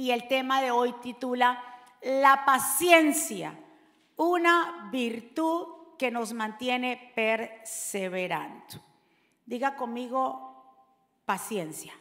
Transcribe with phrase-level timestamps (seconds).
[0.00, 1.62] y el tema de hoy titula
[2.00, 3.54] La paciencia,
[4.16, 5.66] una virtud
[5.98, 8.80] que nos mantiene perseverando.
[9.44, 10.64] Diga conmigo
[11.26, 11.92] paciencia.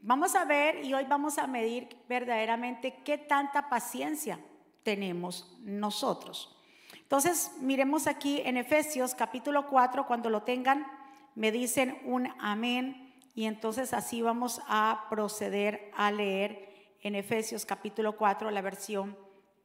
[0.00, 4.38] Vamos a ver y hoy vamos a medir verdaderamente qué tanta paciencia
[4.84, 6.56] tenemos nosotros.
[7.02, 10.86] Entonces, miremos aquí en Efesios capítulo 4, cuando lo tengan,
[11.34, 13.03] me dicen un amén
[13.34, 19.16] y entonces así vamos a proceder a leer en Efesios capítulo 4 la versión,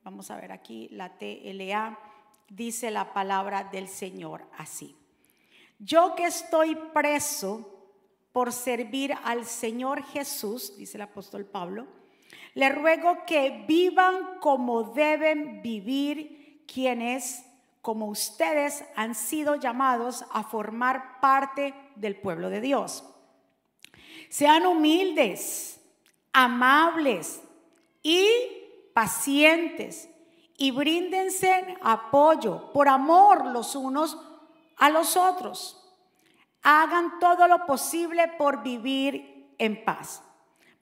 [0.04, 1.98] vamos a ver aquí, la TLA,
[2.50, 4.96] dice la palabra del Señor así.
[5.78, 7.76] Yo que estoy preso,
[8.32, 11.88] por servir al Señor Jesús, dice el apóstol Pablo,
[12.54, 17.46] le ruego que vivan como deben vivir quienes,
[17.82, 23.04] como ustedes, han sido llamados a formar parte del pueblo de Dios.
[24.30, 25.82] Sean humildes,
[26.32, 27.42] amables
[28.02, 28.28] y
[28.94, 30.10] pacientes
[30.58, 34.18] y bríndense apoyo por amor los unos
[34.78, 35.80] a los otros
[36.62, 40.22] hagan todo lo posible por vivir en paz,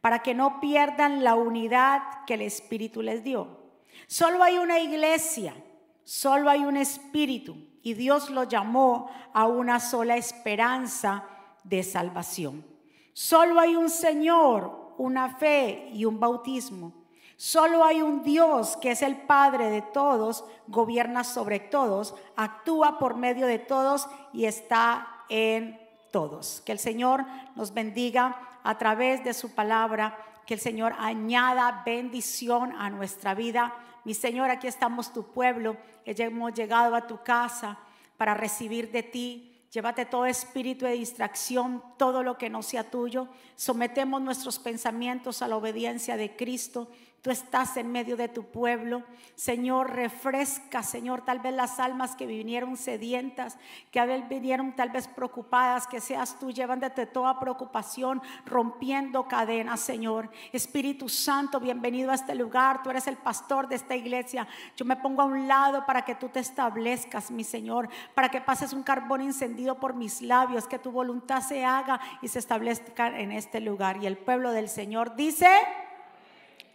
[0.01, 3.59] para que no pierdan la unidad que el Espíritu les dio.
[4.07, 5.55] Solo hay una iglesia,
[6.03, 11.23] solo hay un Espíritu, y Dios lo llamó a una sola esperanza
[11.63, 12.76] de salvación.
[13.19, 16.93] Solo hay un Señor, una fe y un bautismo.
[17.35, 23.15] Solo hay un Dios que es el Padre de todos, gobierna sobre todos, actúa por
[23.15, 26.61] medio de todos y está en todos.
[26.63, 30.15] Que el Señor nos bendiga a través de su palabra,
[30.45, 33.73] que el Señor añada bendición a nuestra vida.
[34.03, 37.79] Mi Señor, aquí estamos tu pueblo, hemos llegado a tu casa
[38.15, 39.56] para recibir de ti.
[39.71, 43.27] Llévate todo espíritu de distracción, todo lo que no sea tuyo.
[43.55, 46.89] Sometemos nuestros pensamientos a la obediencia de Cristo
[47.21, 49.03] Tú estás en medio de tu pueblo.
[49.35, 53.57] Señor, refresca, Señor, tal vez las almas que vinieron sedientas,
[53.91, 60.29] que vinieron tal vez preocupadas, que seas tú llevándote toda preocupación, rompiendo cadenas, Señor.
[60.53, 62.83] Espíritu Santo, bienvenido a este lugar.
[62.83, 64.47] Tú eres el pastor de esta iglesia.
[64.75, 68.41] Yo me pongo a un lado para que tú te establezcas, mi Señor, para que
[68.41, 73.07] pases un carbón encendido por mis labios, que tu voluntad se haga y se establezca
[73.19, 73.97] en este lugar.
[74.03, 75.49] Y el pueblo del Señor dice...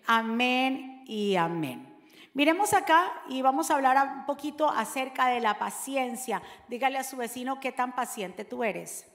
[0.06, 1.88] Amén y amén.
[2.34, 6.42] Miremos acá y vamos a hablar un poquito acerca de la paciencia.
[6.68, 9.06] Dígale a su vecino qué tan paciente tú eres.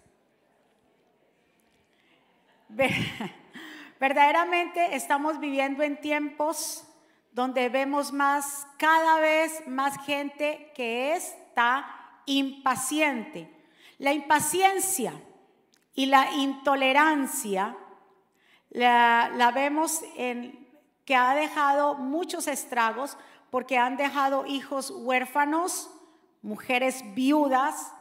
[4.00, 6.84] Verdaderamente estamos viviendo en tiempos
[7.32, 13.52] donde vemos más, cada vez más gente que está impaciente.
[13.98, 15.14] La impaciencia
[15.96, 17.76] y la intolerancia
[18.70, 20.67] la, la vemos en
[21.08, 23.18] que ha dejado muchos estragos
[23.50, 25.90] porque han dejado hijos huérfanos,
[26.42, 27.94] mujeres viudas,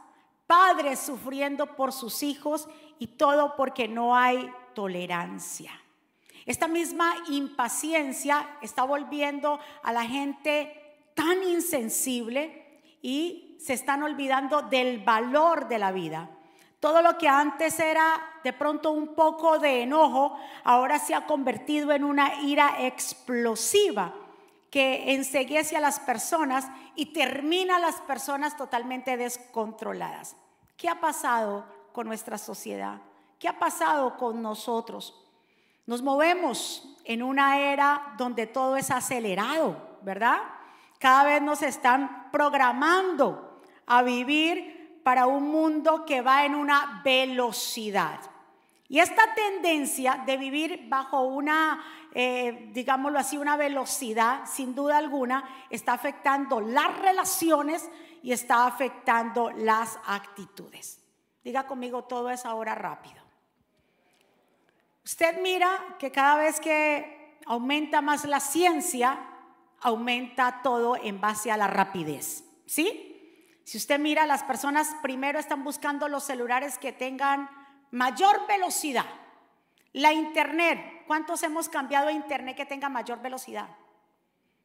[0.49, 2.69] padres sufriendo por sus hijos
[2.99, 5.71] y todo porque no hay tolerancia.
[6.47, 14.99] Esta misma impaciencia está volviendo a la gente tan insensible y se están olvidando del
[15.05, 16.29] valor de la vida.
[16.81, 21.91] Todo lo que antes era de pronto un poco de enojo, ahora se ha convertido
[21.91, 24.15] en una ira explosiva
[24.71, 30.37] que enseguece a las personas y termina a las personas totalmente descontroladas.
[30.77, 33.01] ¿Qué ha pasado con nuestra sociedad?
[33.41, 35.27] ¿Qué ha pasado con nosotros?
[35.85, 40.39] Nos movemos en una era donde todo es acelerado, ¿verdad?
[41.01, 48.21] Cada vez nos están programando a vivir para un mundo que va en una velocidad.
[48.89, 55.67] Y esta tendencia de vivir bajo una, eh, digámoslo así, una velocidad, sin duda alguna,
[55.71, 57.89] está afectando las relaciones
[58.23, 61.01] y está afectando las actitudes.
[61.43, 63.23] Diga conmigo, todo es ahora rápido.
[65.05, 69.19] Usted mira que cada vez que aumenta más la ciencia,
[69.81, 72.45] aumenta todo en base a la rapidez.
[72.67, 73.61] ¿Sí?
[73.65, 77.49] Si usted mira, las personas primero están buscando los celulares que tengan
[77.97, 79.07] mayor velocidad.
[79.95, 83.69] La internet, ¿cuántos hemos cambiado a internet que tenga mayor velocidad?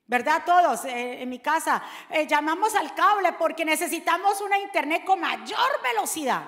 [0.05, 0.43] ¿Verdad?
[0.45, 5.81] Todos eh, en mi casa eh, llamamos al cable porque necesitamos una internet con mayor
[5.81, 6.43] velocidad.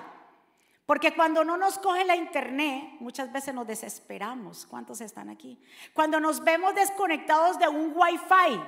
[0.84, 4.66] Porque cuando no nos coge la internet, muchas veces nos desesperamos.
[4.66, 5.58] ¿Cuántos están aquí?
[5.94, 8.60] Cuando nos vemos desconectados de un wifi,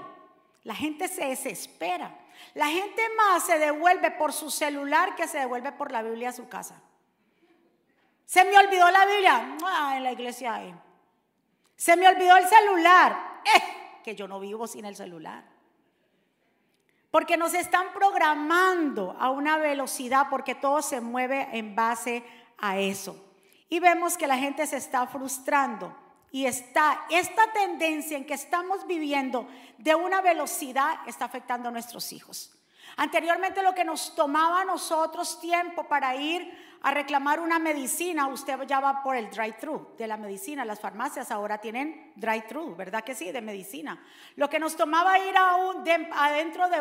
[0.63, 2.19] la gente se desespera.
[2.55, 6.33] La gente más se devuelve por su celular que se devuelve por la Biblia a
[6.33, 6.81] su casa.
[8.27, 9.57] Se me olvidó la Biblia.
[9.95, 10.61] En la iglesia.
[11.77, 13.41] Se me olvidó el celular.
[13.45, 15.45] Eh, que yo no vivo sin el celular.
[17.11, 22.25] Porque nos están programando a una velocidad porque todo se mueve en base
[22.59, 23.25] a eso.
[23.69, 25.97] Y vemos que la gente se está frustrando
[26.31, 32.13] y está esta tendencia en que estamos viviendo de una velocidad está afectando a nuestros
[32.13, 32.53] hijos.
[32.97, 38.61] Anteriormente lo que nos tomaba a nosotros tiempo para ir a reclamar una medicina, usted
[38.67, 40.65] ya va por el drive-thru de la medicina.
[40.65, 43.33] Las farmacias ahora tienen drive-thru, ¿verdad que sí?
[43.33, 44.01] De medicina.
[44.37, 46.81] Lo que nos tomaba ir adentro de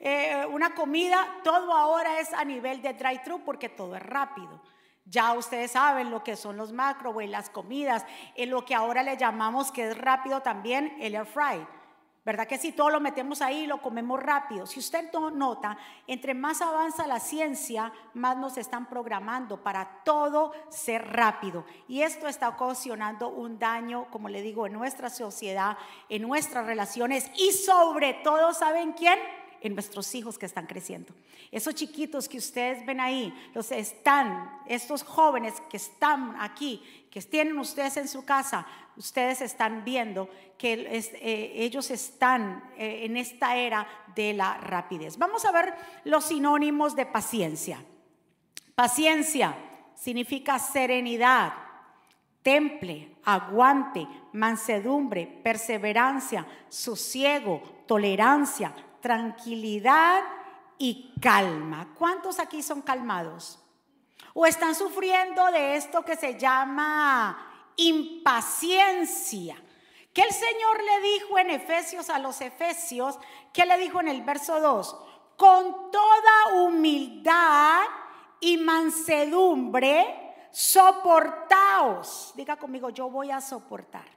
[0.00, 4.62] eh, una comida, todo ahora es a nivel de drive-thru porque todo es rápido.
[5.08, 9.16] Ya ustedes saben lo que son los macro las comidas, en lo que ahora le
[9.16, 11.64] llamamos que es rápido también el air fry.
[12.26, 14.66] ¿Verdad que si todo lo metemos ahí lo comemos rápido?
[14.66, 15.78] Si usted no nota,
[16.08, 21.64] entre más avanza la ciencia, más nos están programando para todo ser rápido.
[21.86, 25.78] Y esto está ocasionando un daño, como le digo, en nuestra sociedad,
[26.08, 29.20] en nuestras relaciones y sobre todo, ¿saben quién?
[29.60, 31.12] En nuestros hijos que están creciendo.
[31.50, 37.58] Esos chiquitos que ustedes ven ahí, los están, estos jóvenes que están aquí, que tienen
[37.58, 38.66] ustedes en su casa,
[38.96, 45.16] ustedes están viendo que eh, ellos están eh, en esta era de la rapidez.
[45.18, 45.74] Vamos a ver
[46.04, 47.82] los sinónimos de paciencia.
[48.74, 49.56] Paciencia
[49.94, 51.52] significa serenidad,
[52.42, 58.72] temple, aguante, mansedumbre, perseverancia, sosiego, tolerancia,
[59.06, 60.24] tranquilidad
[60.78, 61.94] y calma.
[61.96, 63.60] ¿Cuántos aquí son calmados?
[64.34, 69.62] ¿O están sufriendo de esto que se llama impaciencia?
[70.12, 73.16] Que el Señor le dijo en Efesios a los Efesios,
[73.52, 74.96] ¿qué le dijo en el verso 2?
[75.36, 77.82] Con toda humildad
[78.40, 82.32] y mansedumbre, soportaos.
[82.34, 84.08] Diga conmigo, yo voy a soportar.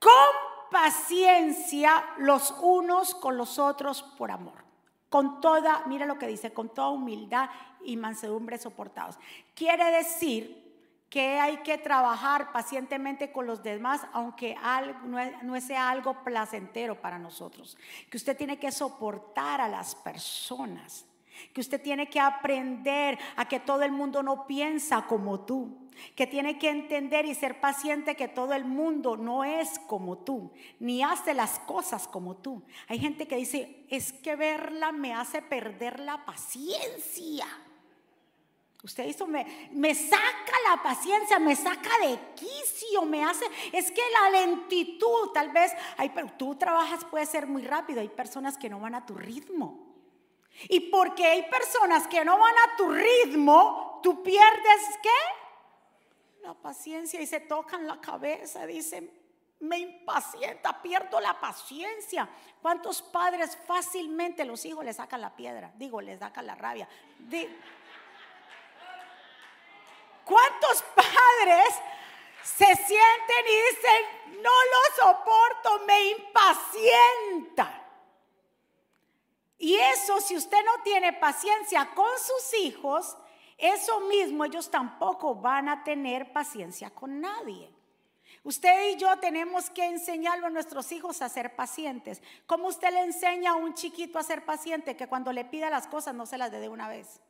[0.00, 4.64] Con paciencia los unos con los otros por amor.
[5.08, 7.50] Con toda, mira lo que dice, con toda humildad
[7.84, 9.18] y mansedumbre soportados.
[9.54, 10.60] Quiere decir
[11.10, 14.56] que hay que trabajar pacientemente con los demás, aunque
[15.42, 17.76] no sea algo placentero para nosotros.
[18.08, 21.06] Que usted tiene que soportar a las personas
[21.52, 25.79] que usted tiene que aprender a que todo el mundo no piensa como tú,
[26.14, 30.52] que tiene que entender y ser paciente que todo el mundo no es como tú,
[30.78, 32.62] ni hace las cosas como tú.
[32.88, 37.46] Hay gente que dice, es que verla me hace perder la paciencia.
[38.82, 44.00] Usted hizo, me, me saca la paciencia, me saca de quicio, me hace, es que
[44.12, 48.80] la lentitud, tal vez, hay, tú trabajas puede ser muy rápido, hay personas que no
[48.80, 49.86] van a tu ritmo.
[50.68, 55.39] Y porque hay personas que no van a tu ritmo, tú pierdes qué?
[56.42, 59.10] La paciencia y se tocan la cabeza, dicen,
[59.60, 62.28] me impacienta, pierdo la paciencia.
[62.62, 65.70] ¿Cuántos padres fácilmente los hijos les sacan la piedra?
[65.76, 66.88] Digo, les sacan la rabia.
[70.24, 71.74] ¿Cuántos padres
[72.42, 77.86] se sienten y dicen, no lo soporto, me impacienta?
[79.58, 83.14] Y eso, si usted no tiene paciencia con sus hijos,
[83.60, 87.70] eso mismo ellos tampoco van a tener paciencia con nadie.
[88.42, 92.22] Usted y yo tenemos que enseñarlo a nuestros hijos a ser pacientes.
[92.46, 94.96] ¿Cómo usted le enseña a un chiquito a ser paciente?
[94.96, 97.20] Que cuando le pida las cosas no se las dé de una vez.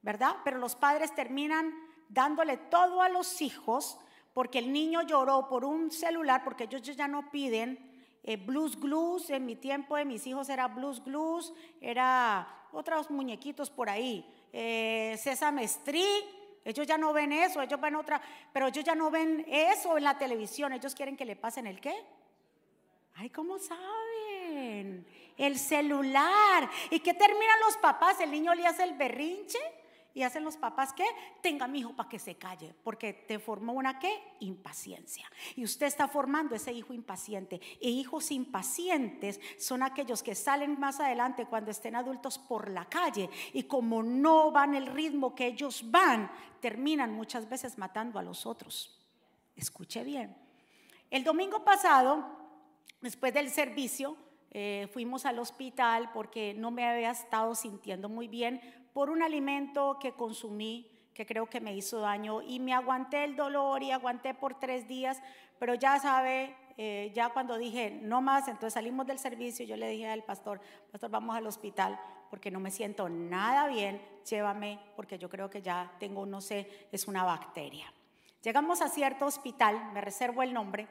[0.00, 0.36] ¿Verdad?
[0.42, 1.74] Pero los padres terminan
[2.08, 3.98] dándole todo a los hijos
[4.32, 9.46] porque el niño lloró por un celular, porque ellos ya no piden eh, blues en
[9.46, 15.64] mi tiempo de mis hijos era blues glues, era otros muñequitos por ahí, eh, Sesame
[15.64, 16.24] Street,
[16.64, 18.22] ellos ya no ven eso, ellos ven otra,
[18.54, 21.78] pero ellos ya no ven eso en la televisión, ellos quieren que le pasen el
[21.78, 21.94] qué.
[23.16, 25.06] Ay, ¿cómo saben?
[25.36, 26.70] El celular.
[26.90, 28.18] ¿Y qué terminan los papás?
[28.20, 29.58] El niño le hace el berrinche
[30.16, 31.04] y hacen los papás que
[31.42, 34.18] tenga mi hijo para que se calle, porque te formó una qué?
[34.40, 35.30] Impaciencia.
[35.56, 37.60] Y usted está formando ese hijo impaciente.
[37.82, 43.28] Y hijos impacientes son aquellos que salen más adelante cuando estén adultos por la calle
[43.52, 46.32] y como no van el ritmo que ellos van,
[46.62, 48.98] terminan muchas veces matando a los otros.
[49.54, 50.34] Escuche bien.
[51.10, 52.26] El domingo pasado,
[53.02, 54.16] después del servicio,
[54.58, 58.62] eh, fuimos al hospital porque no me había estado sintiendo muy bien
[58.96, 63.36] por un alimento que consumí que creo que me hizo daño y me aguanté el
[63.36, 65.20] dolor y aguanté por tres días,
[65.58, 69.90] pero ya sabe, eh, ya cuando dije no más, entonces salimos del servicio, yo le
[69.90, 72.00] dije al pastor, pastor, vamos al hospital
[72.30, 76.88] porque no me siento nada bien, llévame porque yo creo que ya tengo, no sé,
[76.90, 77.92] es una bacteria.
[78.42, 80.88] Llegamos a cierto hospital, me reservo el nombre,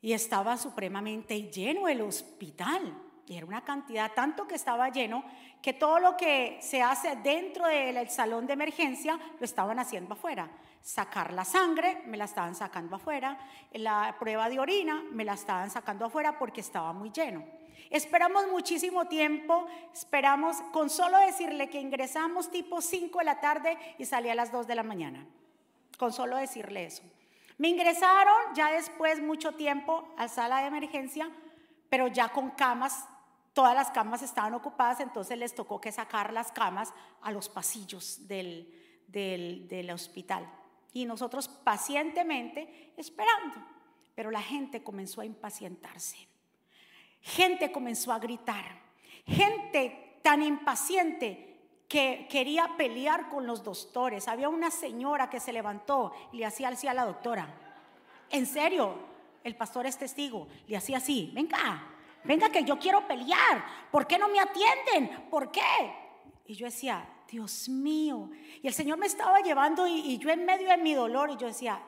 [0.00, 2.94] y estaba supremamente lleno el hospital.
[3.26, 5.24] Y era una cantidad tanto que estaba lleno
[5.62, 10.50] que todo lo que se hace dentro del salón de emergencia lo estaban haciendo afuera.
[10.82, 13.38] Sacar la sangre, me la estaban sacando afuera.
[13.72, 17.42] La prueba de orina, me la estaban sacando afuera porque estaba muy lleno.
[17.88, 24.04] Esperamos muchísimo tiempo, esperamos con solo decirle que ingresamos tipo 5 de la tarde y
[24.04, 25.26] salía a las 2 de la mañana.
[25.96, 27.02] Con solo decirle eso.
[27.56, 31.30] Me ingresaron ya después mucho tiempo a sala de emergencia,
[31.88, 33.08] pero ya con camas
[33.54, 36.92] todas las camas estaban ocupadas, entonces les tocó que sacar las camas
[37.22, 38.68] a los pasillos del,
[39.06, 40.46] del, hospital.
[40.92, 43.64] Y nosotros pacientemente esperando,
[44.14, 46.18] pero la gente comenzó a impacientarse.
[47.20, 48.82] Gente comenzó a gritar.
[49.24, 51.52] Gente tan impaciente
[51.88, 54.26] que quería pelear con los doctores.
[54.26, 57.48] Había una señora que se levantó y le hacía así a la doctora.
[58.30, 58.96] En serio,
[59.44, 60.48] el pastor es testigo.
[60.66, 61.93] Le hacía así, venga,
[62.24, 65.28] venga que yo quiero pelear, ¿por qué no me atienden?
[65.30, 65.60] ¿Por qué?
[66.46, 68.30] Y yo decía, Dios mío,
[68.62, 71.46] y el Señor me estaba llevando y, yo en medio de mi dolor y yo
[71.46, 71.80] decía,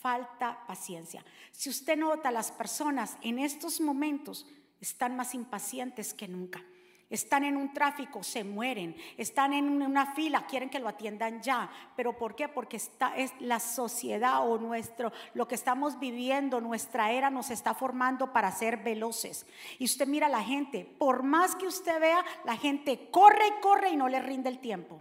[0.00, 1.24] falta paciencia.
[1.50, 4.46] Si usted nota, las personas en estos momentos
[4.80, 6.62] están más impacientes que nunca
[7.10, 11.68] están en un tráfico, se mueren, están en una fila, quieren que lo atiendan ya.
[11.96, 12.48] ¿Pero por qué?
[12.48, 17.74] Porque está, es la sociedad o nuestro, lo que estamos viviendo, nuestra era nos está
[17.74, 19.44] formando para ser veloces.
[19.80, 23.60] Y usted mira a la gente, por más que usted vea, la gente corre y
[23.60, 25.00] corre y no le rinde el tiempo.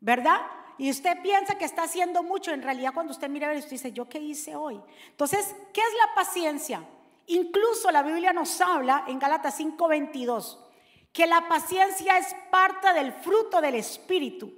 [0.00, 0.40] ¿Verdad?
[0.78, 4.08] Y usted piensa que está haciendo mucho, en realidad cuando usted mira, usted dice, ¿yo
[4.08, 4.80] qué hice hoy?
[5.10, 6.82] Entonces, ¿qué es la paciencia?
[7.26, 10.61] Incluso la Biblia nos habla en Gálatas 5:22
[11.12, 14.52] que la paciencia es parte del fruto del Espíritu.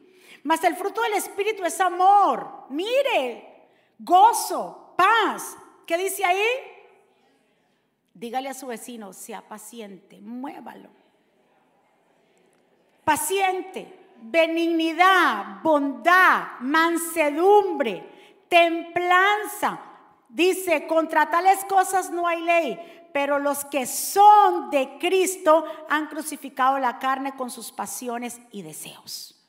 [0.44, 3.68] Mas el fruto del Espíritu es amor, mire,
[3.98, 5.56] gozo, paz.
[5.86, 6.46] ¿Qué dice ahí?
[8.12, 10.90] Dígale a su vecino, sea paciente, muévalo.
[13.04, 19.80] Paciente, benignidad, bondad, mansedumbre, templanza.
[20.28, 26.80] Dice, contra tales cosas no hay ley pero los que son de Cristo han crucificado
[26.80, 29.40] la carne con sus pasiones y deseos.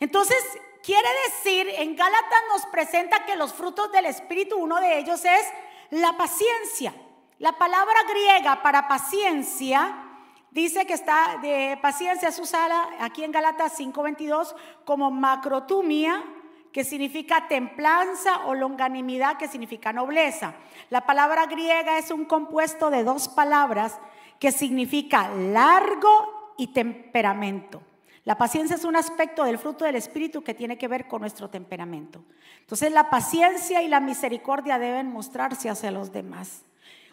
[0.00, 0.38] Entonces,
[0.82, 5.46] quiere decir, en Gálatas nos presenta que los frutos del Espíritu, uno de ellos es
[5.90, 6.94] la paciencia.
[7.36, 10.06] La palabra griega para paciencia
[10.50, 14.54] dice que está de paciencia es usada aquí en Gálatas 5:22
[14.86, 16.24] como macrotumia,
[16.72, 20.54] que significa templanza o longanimidad, que significa nobleza.
[20.90, 23.98] La palabra griega es un compuesto de dos palabras
[24.38, 27.82] que significa largo y temperamento.
[28.24, 31.50] La paciencia es un aspecto del fruto del Espíritu que tiene que ver con nuestro
[31.50, 32.24] temperamento.
[32.60, 36.62] Entonces la paciencia y la misericordia deben mostrarse hacia los demás.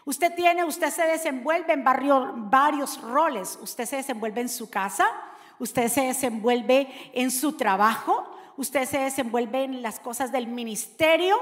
[0.04, 3.58] Usted tiene, usted se desenvuelve en varios roles.
[3.60, 5.06] Usted se desenvuelve en su casa,
[5.58, 11.36] usted se desenvuelve en su trabajo, usted se desenvuelve en las cosas del ministerio.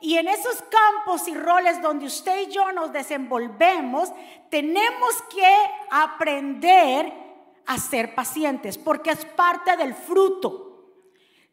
[0.00, 4.10] Y en esos campos y roles donde usted y yo nos desenvolvemos,
[4.50, 5.54] tenemos que
[5.90, 7.12] aprender
[7.66, 10.72] a ser pacientes, porque es parte del fruto.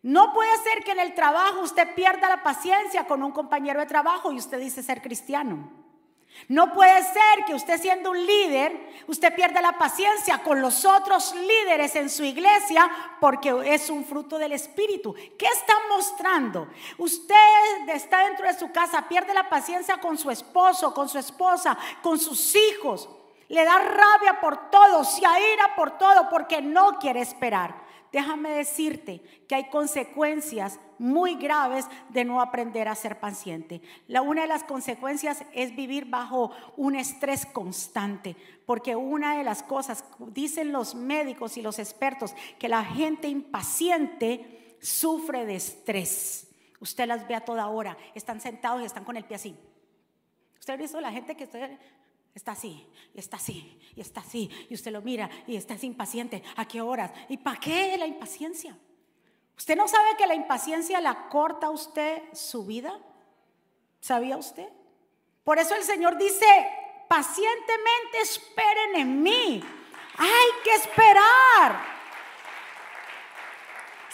[0.01, 3.85] No puede ser que en el trabajo usted pierda la paciencia con un compañero de
[3.85, 5.78] trabajo y usted dice ser cristiano.
[6.47, 11.35] No puede ser que usted siendo un líder, usted pierda la paciencia con los otros
[11.35, 15.13] líderes en su iglesia porque es un fruto del Espíritu.
[15.13, 16.67] ¿Qué está mostrando?
[16.97, 21.77] Usted está dentro de su casa, pierde la paciencia con su esposo, con su esposa,
[22.01, 23.09] con sus hijos.
[23.49, 29.21] Le da rabia por todo, se aira por todo porque no quiere esperar déjame decirte
[29.47, 33.81] que hay consecuencias muy graves de no aprender a ser paciente.
[34.07, 38.35] La una de las consecuencias es vivir bajo un estrés constante,
[38.65, 44.77] porque una de las cosas dicen los médicos y los expertos que la gente impaciente
[44.81, 46.47] sufre de estrés.
[46.79, 49.55] Usted las ve a toda hora, están sentados y están con el pie así.
[50.59, 51.77] Usted ha visto la gente que usted
[52.35, 56.43] Está así, está así, y está así, y usted lo mira y está impaciente.
[56.55, 57.11] ¿A qué horas?
[57.27, 58.77] ¿Y para qué la impaciencia?
[59.57, 62.97] ¿Usted no sabe que la impaciencia la corta a usted su vida?
[63.99, 64.69] ¿Sabía usted?
[65.43, 66.45] Por eso el Señor dice,
[67.09, 69.63] pacientemente esperen en mí.
[70.17, 71.98] Hay que esperar.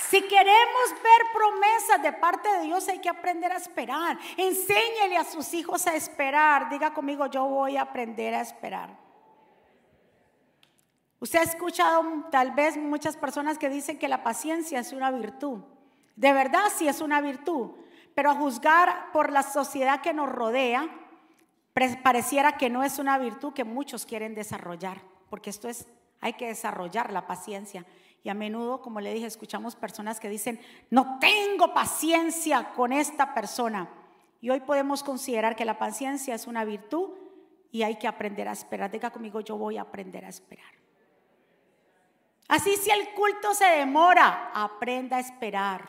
[0.10, 4.18] Si queremos ver promesas de parte de Dios, hay que aprender a esperar.
[4.38, 6.70] Enséñele a sus hijos a esperar.
[6.70, 8.98] Diga conmigo, yo voy a aprender a esperar.
[11.20, 15.62] Usted ha escuchado tal vez muchas personas que dicen que la paciencia es una virtud.
[16.16, 17.72] De verdad sí es una virtud.
[18.14, 20.88] pero a juzgar por la sociedad que nos rodea,
[22.02, 25.86] pareciera que no es una virtud que muchos quieren desarrollar, porque esto es,
[26.22, 27.86] hay que desarrollar la paciencia.
[28.26, 33.36] Y a menudo, como le dije, escuchamos personas que dicen, no tengo paciencia con esta
[33.36, 33.88] persona.
[34.42, 37.12] Y hoy podemos considerar que la paciencia es una virtud
[37.72, 38.90] y hay que aprender a esperar.
[38.90, 40.74] Diga conmigo, yo voy a aprender a esperar.
[42.48, 45.88] Así si el culto se demora, aprenda a esperar.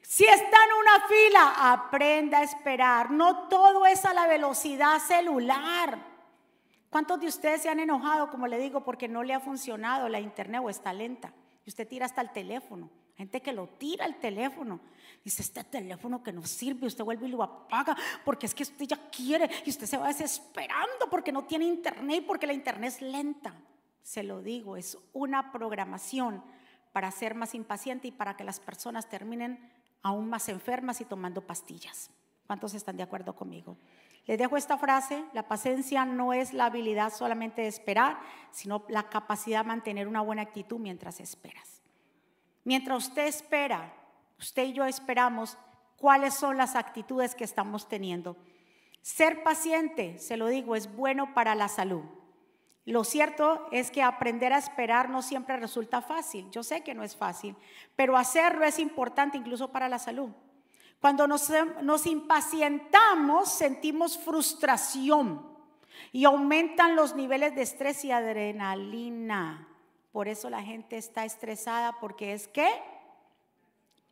[0.00, 3.10] Si está en una fila, aprenda a esperar.
[3.10, 6.13] No todo es a la velocidad celular.
[6.94, 10.20] ¿Cuántos de ustedes se han enojado, como le digo, porque no le ha funcionado la
[10.20, 11.34] internet o está lenta?
[11.66, 12.88] Y usted tira hasta el teléfono.
[13.16, 14.78] Gente que lo tira el teléfono.
[15.24, 18.84] Dice, este teléfono que no sirve, usted vuelve y lo apaga porque es que usted
[18.84, 22.94] ya quiere y usted se va desesperando porque no tiene internet y porque la internet
[22.94, 23.56] es lenta.
[24.04, 26.44] Se lo digo, es una programación
[26.92, 29.68] para ser más impaciente y para que las personas terminen
[30.00, 32.12] aún más enfermas y tomando pastillas.
[32.46, 33.78] ¿Cuántos están de acuerdo conmigo?
[34.26, 38.18] Les dejo esta frase, la paciencia no es la habilidad solamente de esperar,
[38.50, 41.82] sino la capacidad de mantener una buena actitud mientras esperas.
[42.64, 43.94] Mientras usted espera,
[44.38, 45.58] usted y yo esperamos,
[45.98, 48.36] ¿cuáles son las actitudes que estamos teniendo?
[49.02, 52.04] Ser paciente, se lo digo, es bueno para la salud.
[52.86, 56.50] Lo cierto es que aprender a esperar no siempre resulta fácil.
[56.50, 57.56] Yo sé que no es fácil,
[57.96, 60.30] pero hacerlo es importante incluso para la salud.
[61.04, 65.46] Cuando nos, impacientamos, sentimos frustración
[66.12, 69.68] y aumentan los niveles de estrés y adrenalina.
[70.12, 72.66] Por eso la gente está estresada porque es que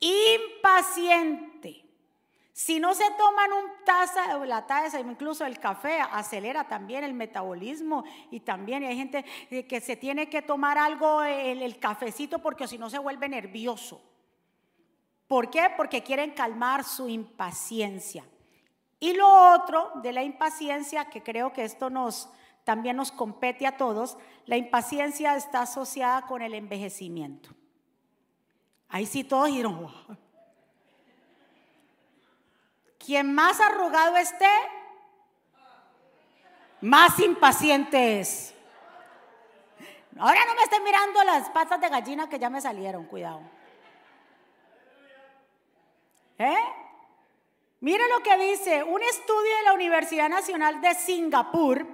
[0.00, 1.82] impaciente.
[2.52, 8.04] Si no se toman un taza, la taza, incluso el café, acelera también el metabolismo
[8.30, 12.76] y también hay gente que se tiene que tomar algo, el, el cafecito, porque si
[12.76, 14.11] no se vuelve nervioso.
[15.32, 15.72] ¿Por qué?
[15.78, 18.22] Porque quieren calmar su impaciencia.
[19.00, 22.28] Y lo otro de la impaciencia, que creo que esto nos
[22.64, 27.48] también nos compete a todos, la impaciencia está asociada con el envejecimiento.
[28.90, 29.90] Ahí sí todos dijeron,
[32.98, 34.52] quien más arrugado esté,
[36.82, 38.54] más impaciente es.
[40.18, 43.61] Ahora no me estén mirando las patas de gallina que ya me salieron, cuidado.
[46.38, 46.54] ¿Eh?
[47.80, 51.86] Mire lo que dice un estudio de la Universidad Nacional de Singapur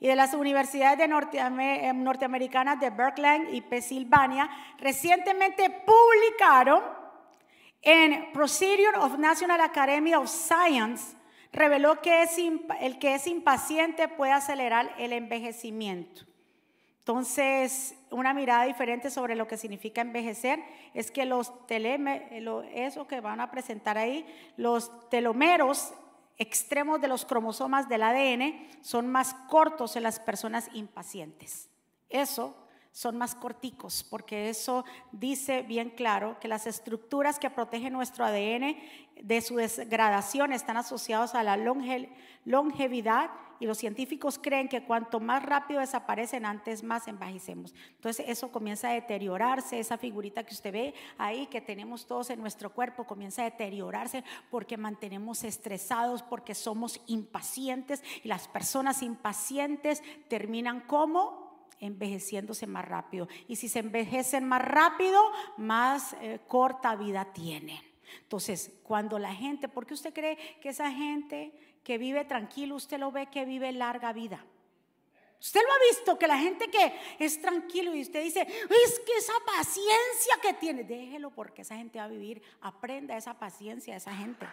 [0.00, 6.82] y de las universidades de eh, norteamericanas de Berkeley y Pensilvania recientemente publicaron
[7.82, 11.16] en Procedure of National Academy of Science
[11.52, 12.36] reveló que es
[12.80, 16.22] el que es impaciente puede acelerar el envejecimiento.
[16.98, 20.60] Entonces, una mirada diferente sobre lo que significa envejecer
[20.94, 24.24] es que los telémeros, eso que van a presentar ahí,
[24.56, 25.92] los telomeros
[26.38, 31.68] extremos de los cromosomas del ADN son más cortos en las personas impacientes.
[32.08, 32.56] Eso
[32.94, 38.76] son más corticos, porque eso dice bien claro que las estructuras que protegen nuestro ADN
[39.20, 45.42] de su degradación están asociados a la longevidad y los científicos creen que cuanto más
[45.42, 47.74] rápido desaparecen, antes más envejecemos.
[47.96, 52.40] Entonces eso comienza a deteriorarse, esa figurita que usted ve ahí que tenemos todos en
[52.40, 60.00] nuestro cuerpo comienza a deteriorarse porque mantenemos estresados, porque somos impacientes y las personas impacientes
[60.28, 61.43] terminan como
[61.84, 63.28] envejeciéndose más rápido.
[63.48, 65.20] Y si se envejecen más rápido,
[65.56, 67.80] más eh, corta vida tienen.
[68.20, 72.98] Entonces, cuando la gente, ¿por qué usted cree que esa gente que vive tranquilo, usted
[72.98, 74.44] lo ve que vive larga vida?
[75.40, 79.16] Usted lo ha visto, que la gente que es tranquilo y usted dice, es que
[79.18, 83.98] esa paciencia que tiene, déjelo porque esa gente va a vivir, aprenda esa paciencia de
[83.98, 84.46] esa gente.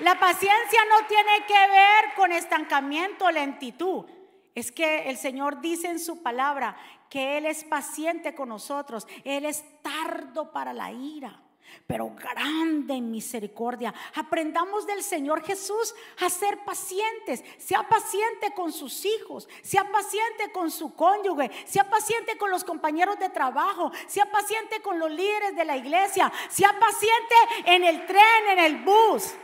[0.00, 4.06] La paciencia no tiene que ver con estancamiento, lentitud.
[4.54, 6.76] Es que el Señor dice en su palabra
[7.08, 11.40] que Él es paciente con nosotros, Él es tardo para la ira,
[11.86, 13.94] pero grande en misericordia.
[14.14, 17.44] Aprendamos del Señor Jesús a ser pacientes.
[17.58, 23.18] Sea paciente con sus hijos, sea paciente con su cónyuge, sea paciente con los compañeros
[23.18, 27.34] de trabajo, sea paciente con los líderes de la iglesia, sea paciente
[27.66, 29.34] en el tren, en el bus.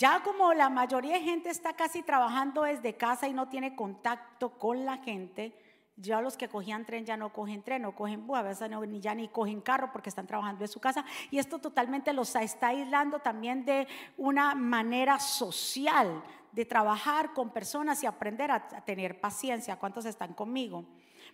[0.00, 4.48] Ya como la mayoría de gente está casi trabajando desde casa y no tiene contacto
[4.56, 5.52] con la gente,
[5.94, 9.00] ya los que cogían tren ya no cogen tren, no cogen bus, a veces ni,
[9.02, 11.04] ya ni cogen carro porque están trabajando en su casa.
[11.30, 13.86] Y esto totalmente los está aislando también de
[14.16, 19.76] una manera social de trabajar con personas y aprender a, tener paciencia.
[19.76, 20.86] ¿Cuántos están conmigo?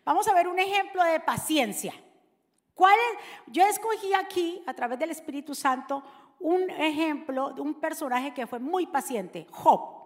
[0.04, 1.94] Vamos a ver un ejemplo de paciencia.
[2.74, 3.52] ¿Cuál es?
[3.52, 6.02] Yo escogí aquí, a través del Espíritu Santo,
[6.38, 9.96] un ejemplo de un personaje que fue muy paciente, Job.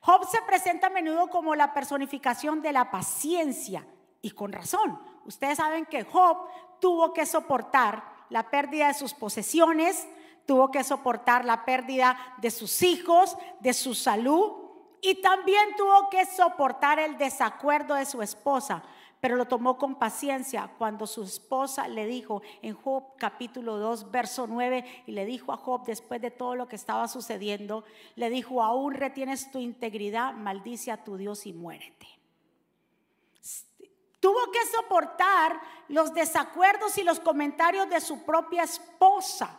[0.00, 3.86] Job se presenta a menudo como la personificación de la paciencia
[4.20, 4.98] y con razón.
[5.24, 6.38] Ustedes saben que Job
[6.80, 10.08] tuvo que soportar la pérdida de sus posesiones,
[10.46, 14.62] tuvo que soportar la pérdida de sus hijos, de su salud
[15.00, 18.82] y también tuvo que soportar el desacuerdo de su esposa,
[19.22, 24.48] pero lo tomó con paciencia cuando su esposa le dijo en Job capítulo 2, verso
[24.48, 27.84] 9, y le dijo a Job después de todo lo que estaba sucediendo,
[28.16, 32.08] le dijo, aún retienes tu integridad, maldice a tu Dios y muérete.
[34.18, 39.56] Tuvo que soportar los desacuerdos y los comentarios de su propia esposa.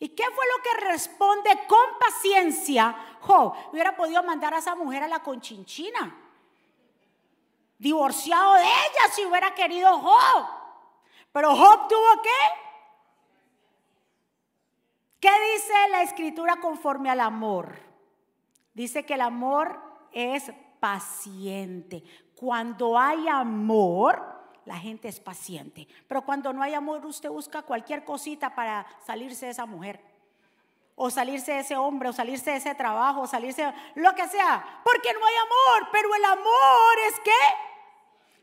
[0.00, 3.54] ¿Y qué fue lo que responde con paciencia Job?
[3.70, 6.23] Hubiera podido mandar a esa mujer a la conchinchina.
[7.78, 10.46] Divorciado de ella si hubiera querido Job.
[11.32, 12.30] Pero Job tuvo que...
[15.20, 17.78] ¿Qué dice la escritura conforme al amor?
[18.74, 19.80] Dice que el amor
[20.12, 22.04] es paciente.
[22.36, 24.22] Cuando hay amor,
[24.64, 25.88] la gente es paciente.
[26.06, 30.13] Pero cuando no hay amor, usted busca cualquier cosita para salirse de esa mujer.
[30.96, 34.80] O salirse de ese hombre, o salirse de ese trabajo, o salirse lo que sea.
[34.84, 35.88] Porque no hay amor.
[35.92, 37.30] Pero el amor es que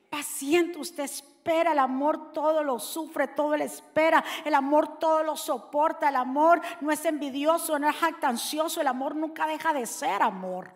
[0.09, 0.77] paciente.
[0.77, 1.71] Usted espera.
[1.71, 4.23] El amor todo lo sufre, todo lo espera.
[4.45, 6.09] El amor todo lo soporta.
[6.09, 8.81] El amor no es envidioso, no es jactancioso.
[8.81, 10.71] El amor nunca deja de ser amor.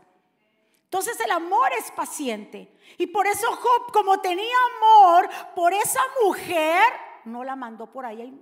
[0.85, 2.71] Entonces el amor es paciente.
[2.97, 6.83] Y por eso Job, como tenía amor por esa mujer,
[7.25, 8.39] no la mandó por ahí.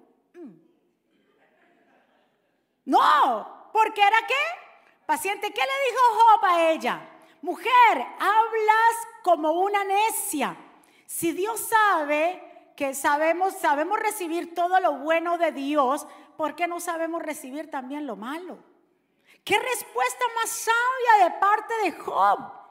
[2.86, 4.96] No, porque era qué?
[5.06, 5.52] Paciente.
[5.52, 7.10] ¿Qué le dijo Job a ella?
[7.42, 10.56] Mujer, hablas como una necia.
[11.06, 16.80] Si Dios sabe que sabemos, sabemos recibir todo lo bueno de Dios, ¿por qué no
[16.80, 18.58] sabemos recibir también lo malo?
[19.44, 22.63] ¿Qué respuesta más sabia de parte de Job?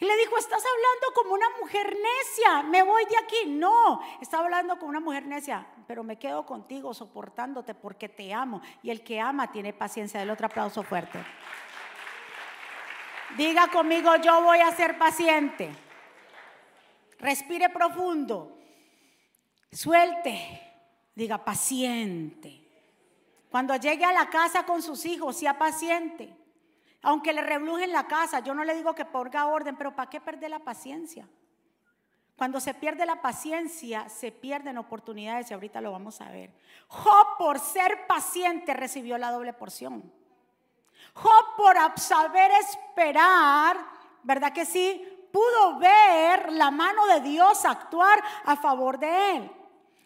[0.00, 3.50] Y le dijo, estás hablando como una mujer necia, me voy de aquí.
[3.50, 8.62] No, estaba hablando como una mujer necia, pero me quedo contigo soportándote porque te amo.
[8.82, 10.20] Y el que ama tiene paciencia.
[10.20, 11.18] Del otro aplauso fuerte.
[13.36, 15.70] Diga conmigo, yo voy a ser paciente.
[17.18, 18.56] Respire profundo.
[19.72, 20.62] Suelte.
[21.12, 22.68] Diga paciente.
[23.50, 26.36] Cuando llegue a la casa con sus hijos, sea paciente.
[27.02, 30.20] Aunque le en la casa, yo no le digo que ponga orden, pero ¿para qué
[30.20, 31.28] perder la paciencia?
[32.36, 36.52] Cuando se pierde la paciencia, se pierden oportunidades y ahorita lo vamos a ver.
[36.86, 40.12] Job por ser paciente recibió la doble porción.
[41.14, 43.76] Job por saber esperar,
[44.22, 45.02] ¿verdad que sí?
[45.32, 49.50] Pudo ver la mano de Dios actuar a favor de él.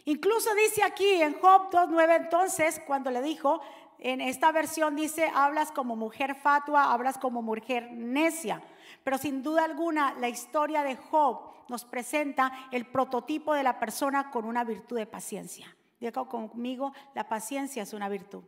[0.05, 3.61] Incluso dice aquí en Job 2.9 entonces, cuando le dijo,
[4.05, 8.61] en esta versión dice, hablas como mujer fatua, hablas como mujer necia.
[9.05, 14.29] Pero sin duda alguna, la historia de Job nos presenta el prototipo de la persona
[14.33, 15.73] con una virtud de paciencia.
[16.01, 18.43] Diga conmigo, la paciencia es una virtud.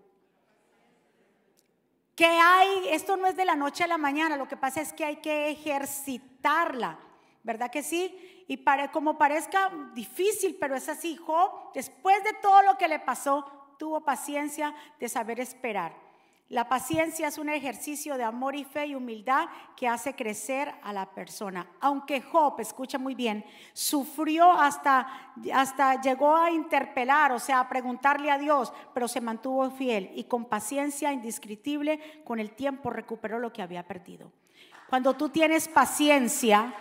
[2.17, 4.93] Que hay, esto no es de la noche a la mañana, lo que pasa es
[4.93, 6.99] que hay que ejercitarla,
[7.45, 8.45] ¿verdad que sí?
[8.49, 13.63] Y como parezca difícil, pero es así, Job, después de todo lo que le pasó,
[13.79, 16.05] tuvo paciencia de saber esperar.
[16.51, 20.93] La paciencia es un ejercicio de amor y fe y humildad que hace crecer a
[20.93, 21.67] la persona.
[21.81, 28.31] Aunque Job, escucha muy bien, sufrió hasta, hasta llegó a interpelar, o sea, a preguntarle
[28.31, 33.53] a Dios, pero se mantuvo fiel y con paciencia indescriptible, con el tiempo recuperó lo
[33.53, 34.31] que había perdido.
[34.91, 36.75] Cuando tú tienes paciencia,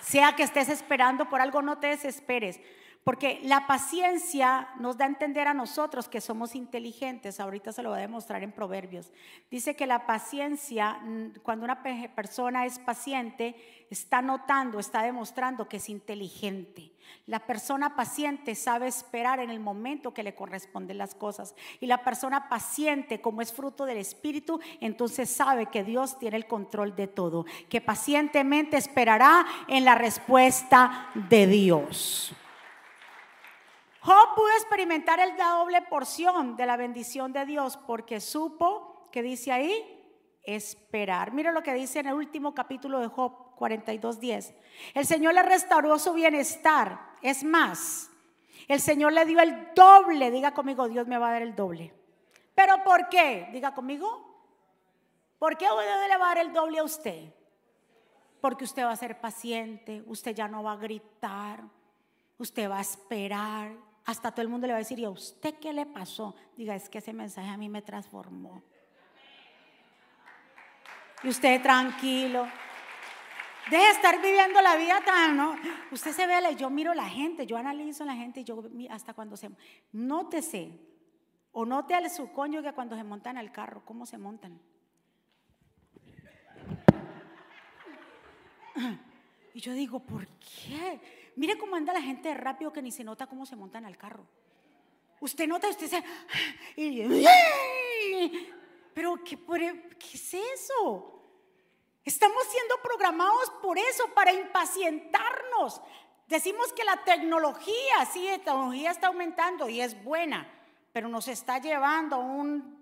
[0.00, 2.60] sea que estés esperando por algo, no te desesperes.
[3.06, 7.38] Porque la paciencia nos da a entender a nosotros que somos inteligentes.
[7.38, 9.12] Ahorita se lo voy a demostrar en Proverbios.
[9.48, 13.54] Dice que la paciencia, mm, cuando una persona es paciente,
[13.90, 16.90] está notando, está demostrando que es inteligente.
[17.26, 21.54] La persona paciente sabe esperar en el momento que le corresponden las cosas.
[21.78, 26.48] Y la persona paciente, como es fruto del Espíritu, entonces sabe que Dios tiene el
[26.48, 27.46] control de todo.
[27.68, 32.34] Que pacientemente esperará en la respuesta de Dios.
[34.36, 39.82] Pudo experimentar el doble porción de la bendición de Dios porque supo, que dice ahí,
[40.42, 41.32] esperar.
[41.32, 44.54] Mira lo que dice en el último capítulo de Job 42.10.
[44.92, 47.16] El Señor le restauró su bienestar.
[47.22, 48.10] Es más,
[48.68, 50.30] el Señor le dio el doble.
[50.30, 51.94] Diga conmigo, Dios me va a dar el doble.
[52.54, 53.48] ¿Pero por qué?
[53.54, 54.36] Diga conmigo.
[55.38, 57.32] ¿Por qué Dios le a dar el doble a usted?
[58.42, 61.62] Porque usted va a ser paciente, usted ya no va a gritar,
[62.36, 63.72] usted va a esperar,
[64.06, 66.34] hasta todo el mundo le va a decir, ¿y a usted qué le pasó?
[66.56, 68.62] Diga, es que ese mensaje a mí me transformó.
[71.24, 72.46] Y usted tranquilo.
[73.68, 75.56] Deje de estar viviendo la vida tan, ¿no?
[75.90, 79.12] Usted se ve, yo miro la gente, yo analizo a la gente y yo hasta
[79.12, 79.50] cuando se...
[79.90, 80.78] Nótese,
[81.50, 84.60] o note a su cónyuge cuando se montan al carro, cómo se montan.
[89.52, 91.00] Y yo digo, ¿por qué?
[91.36, 94.26] Mire cómo anda la gente rápido que ni se nota cómo se montan al carro.
[95.20, 96.02] Usted nota, usted se...
[98.94, 99.38] Pero ¿qué,
[99.98, 101.12] ¿qué es eso?
[102.04, 105.82] Estamos siendo programados por eso, para impacientarnos.
[106.26, 110.50] Decimos que la tecnología, sí, la tecnología está aumentando y es buena,
[110.92, 112.76] pero nos está llevando a un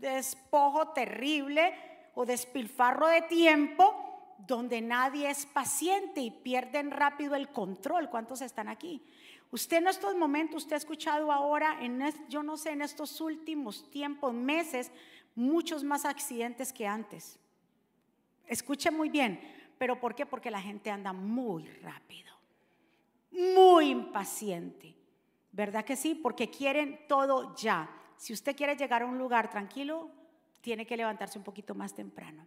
[0.00, 4.09] despojo terrible o despilfarro de tiempo
[4.46, 8.10] donde nadie es paciente y pierden rápido el control.
[8.10, 9.02] ¿Cuántos están aquí?
[9.50, 13.90] Usted en estos momentos, usted ha escuchado ahora, en yo no sé, en estos últimos
[13.90, 14.92] tiempos, meses,
[15.34, 17.38] muchos más accidentes que antes.
[18.46, 19.40] Escuche muy bien,
[19.78, 20.26] pero ¿por qué?
[20.26, 22.32] Porque la gente anda muy rápido,
[23.32, 24.94] muy impaciente.
[25.52, 26.14] ¿Verdad que sí?
[26.14, 27.90] Porque quieren todo ya.
[28.16, 30.10] Si usted quiere llegar a un lugar tranquilo,
[30.60, 32.46] tiene que levantarse un poquito más temprano.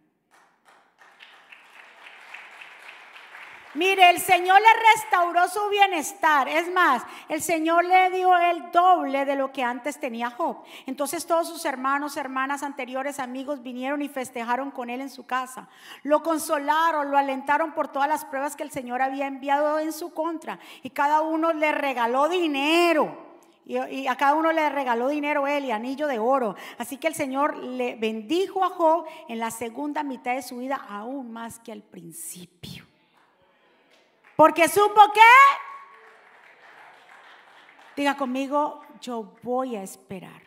[3.74, 6.48] Mire, el Señor le restauró su bienestar.
[6.48, 10.58] Es más, el Señor le dio el doble de lo que antes tenía Job.
[10.86, 15.68] Entonces todos sus hermanos, hermanas anteriores, amigos vinieron y festejaron con él en su casa.
[16.04, 20.14] Lo consolaron, lo alentaron por todas las pruebas que el Señor había enviado en su
[20.14, 20.60] contra.
[20.84, 23.24] Y cada uno le regaló dinero.
[23.66, 26.54] Y, a cada uno le regaló dinero él y anillo de oro.
[26.78, 30.76] Así que el Señor le bendijo a Job en la segunda mitad de su vida
[30.88, 32.93] aún más que al principio.
[34.36, 35.20] Porque supo que,
[37.96, 40.42] diga conmigo, yo voy a esperar.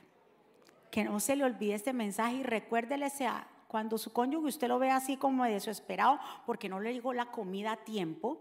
[0.91, 4.79] Que no se le olvide este mensaje y recuérdele sea cuando su cónyuge usted lo
[4.79, 8.39] ve así como desesperado porque no le llegó la comida a tiempo,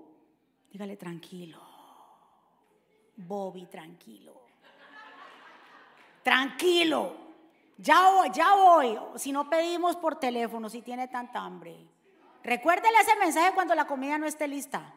[0.70, 1.60] dígale tranquilo.
[3.16, 4.42] Bobby, tranquilo.
[6.22, 7.26] Tranquilo.
[7.78, 8.98] Ya voy, ya voy.
[9.16, 11.76] Si no pedimos por teléfono, si tiene tanta hambre.
[12.42, 14.94] Recuérdele ese mensaje cuando la comida no esté lista.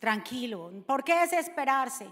[0.00, 2.08] Tranquilo, ¿por qué desesperarse?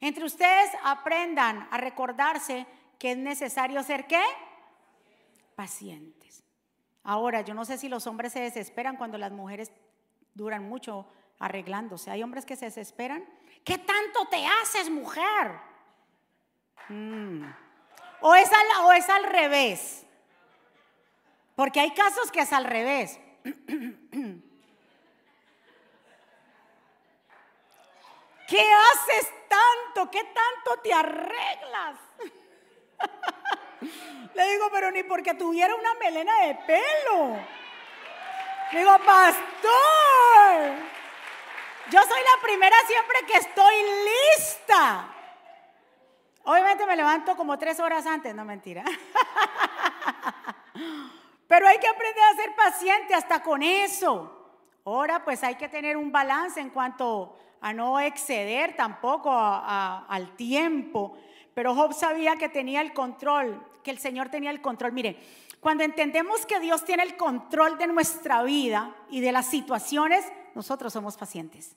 [0.00, 2.66] Entre ustedes aprendan a recordarse
[2.98, 4.22] que es necesario ser qué?
[5.54, 6.42] Pacientes.
[7.04, 9.70] Ahora, yo no sé si los hombres se desesperan cuando las mujeres
[10.34, 11.06] duran mucho
[11.38, 12.10] arreglándose.
[12.10, 13.22] Hay hombres que se desesperan.
[13.64, 15.60] ¿Qué tanto te haces, mujer?
[16.88, 17.44] Mm.
[18.22, 20.06] O, es al, o es al revés.
[21.54, 23.20] Porque hay casos que es al revés.
[28.46, 30.10] ¿Qué haces tanto?
[30.10, 31.96] ¿Qué tanto te arreglas?
[34.34, 37.36] Le digo, pero ni porque tuviera una melena de pelo.
[38.72, 39.36] Le digo, pastor,
[41.90, 43.74] yo soy la primera siempre que estoy
[44.36, 45.08] lista.
[46.44, 48.84] Obviamente me levanto como tres horas antes, no mentira.
[51.48, 54.32] Pero hay que aprender a ser paciente hasta con eso.
[54.84, 61.16] Ahora pues hay que tener un balance en cuanto a no exceder tampoco al tiempo.
[61.54, 64.92] Pero Job sabía que tenía el control, que el Señor tenía el control.
[64.92, 65.18] Mire,
[65.60, 70.92] cuando entendemos que Dios tiene el control de nuestra vida y de las situaciones, nosotros
[70.92, 71.74] somos pacientes.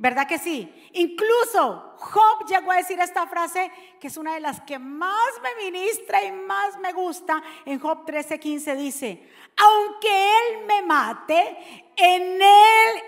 [0.00, 0.72] ¿Verdad que sí?
[0.92, 5.70] Incluso Job llegó a decir esta frase que es una de las que más me
[5.70, 7.42] ministra y más me gusta.
[7.64, 13.02] En Job 13:15 dice, aunque Él me mate, en Él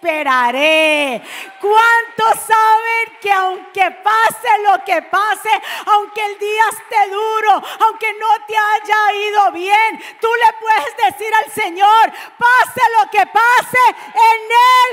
[0.00, 1.20] esperaré.
[1.60, 5.50] ¿Cuántos saben que aunque pase lo que pase,
[5.86, 11.34] aunque el día esté duro, aunque no te haya ido bien, tú le puedes decir
[11.34, 13.84] al Señor, pase lo que pase,
[14.14, 14.40] en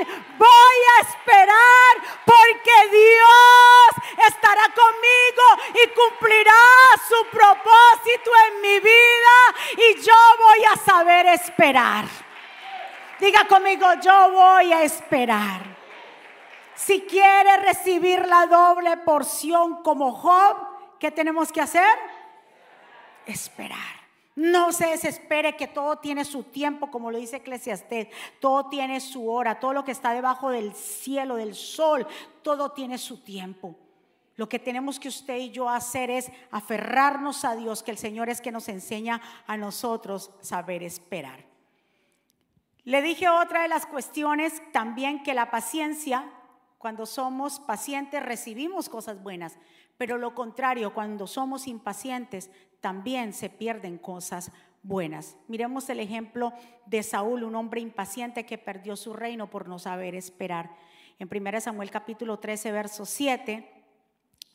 [0.04, 1.93] Él voy a esperar
[2.26, 6.54] porque Dios estará conmigo y cumplirá
[7.08, 9.38] su propósito en mi vida
[9.78, 12.27] y yo voy a saber esperar.
[13.20, 15.62] Diga conmigo, yo voy a esperar.
[16.76, 20.58] Si quiere recibir la doble porción como Job,
[21.00, 21.98] ¿qué tenemos que hacer?
[23.26, 23.98] Esperar.
[24.36, 28.10] No se desespere que todo tiene su tiempo, como lo dice Eclesiastés.
[28.40, 32.06] Todo tiene su hora, todo lo que está debajo del cielo, del sol,
[32.44, 33.76] todo tiene su tiempo.
[34.36, 38.30] Lo que tenemos que usted y yo hacer es aferrarnos a Dios, que el Señor
[38.30, 41.47] es que nos enseña a nosotros saber esperar.
[42.88, 46.23] Le dije otra de las cuestiones también que la paciencia
[46.78, 49.60] cuando somos pacientes recibimos cosas buenas,
[49.97, 55.36] pero lo contrario, cuando somos impacientes también se pierden cosas buenas.
[55.50, 56.54] Miremos el ejemplo
[56.86, 60.73] de Saúl, un hombre impaciente que perdió su reino por no saber esperar.
[61.19, 63.77] En 1 Samuel capítulo 13, verso 7,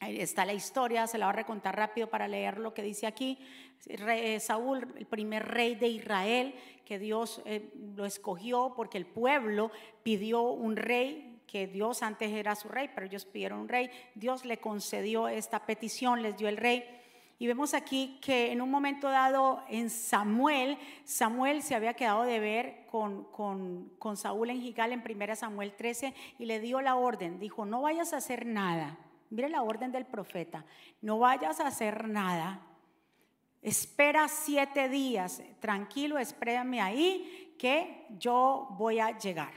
[0.09, 3.39] está la historia, se la voy a recontar rápido para leer lo que dice aquí.
[3.87, 9.71] Eh, Saúl, el primer rey de Israel, que Dios eh, lo escogió porque el pueblo
[10.03, 13.91] pidió un rey, que Dios antes era su rey, pero ellos pidieron un rey.
[14.15, 16.85] Dios le concedió esta petición, les dio el rey.
[17.39, 22.39] Y vemos aquí que en un momento dado en Samuel, Samuel se había quedado de
[22.39, 26.95] ver con, con, con Saúl en Gigal en 1 Samuel 13 y le dio la
[26.95, 28.97] orden, dijo, no vayas a hacer nada.
[29.33, 30.63] Mire la orden del profeta,
[31.01, 32.61] no vayas a hacer nada.
[33.63, 39.55] Espera siete días, tranquilo, espérame ahí que yo voy a llegar.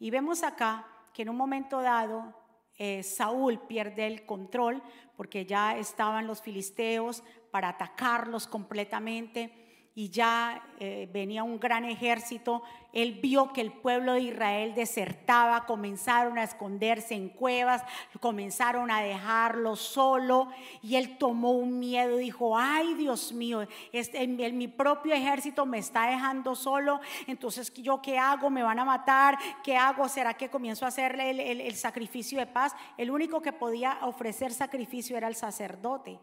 [0.00, 2.34] Y vemos acá que en un momento dado
[2.78, 4.82] eh, Saúl pierde el control
[5.14, 9.67] porque ya estaban los filisteos para atacarlos completamente
[9.98, 15.66] y ya eh, venía un gran ejército, él vio que el pueblo de Israel desertaba,
[15.66, 17.82] comenzaron a esconderse en cuevas,
[18.20, 20.50] comenzaron a dejarlo solo
[20.82, 26.06] y él tomó un miedo dijo, ay Dios mío, este, mi propio ejército me está
[26.06, 30.84] dejando solo, entonces yo qué hago, me van a matar, qué hago, será que comienzo
[30.84, 32.72] a hacerle el sacrificio de paz.
[32.96, 36.20] El único que podía ofrecer sacrificio era el sacerdote.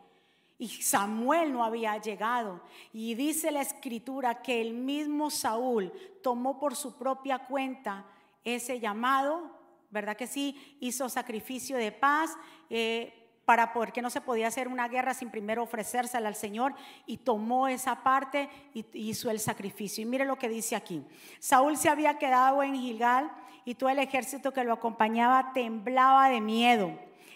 [0.57, 2.61] Y Samuel no había llegado.
[2.93, 5.91] Y dice la escritura que el mismo Saúl
[6.23, 8.05] tomó por su propia cuenta
[8.43, 9.51] ese llamado,
[9.89, 10.77] ¿verdad que sí?
[10.79, 12.37] Hizo sacrificio de paz.
[12.69, 16.73] Eh, para poder que no se podía hacer una guerra sin primero ofrecérsela al Señor
[17.05, 20.01] y tomó esa parte y hizo el sacrificio.
[20.01, 21.03] Y mire lo que dice aquí.
[21.39, 23.31] Saúl se había quedado en Gilgal
[23.63, 26.91] y todo el ejército que lo acompañaba temblaba de miedo.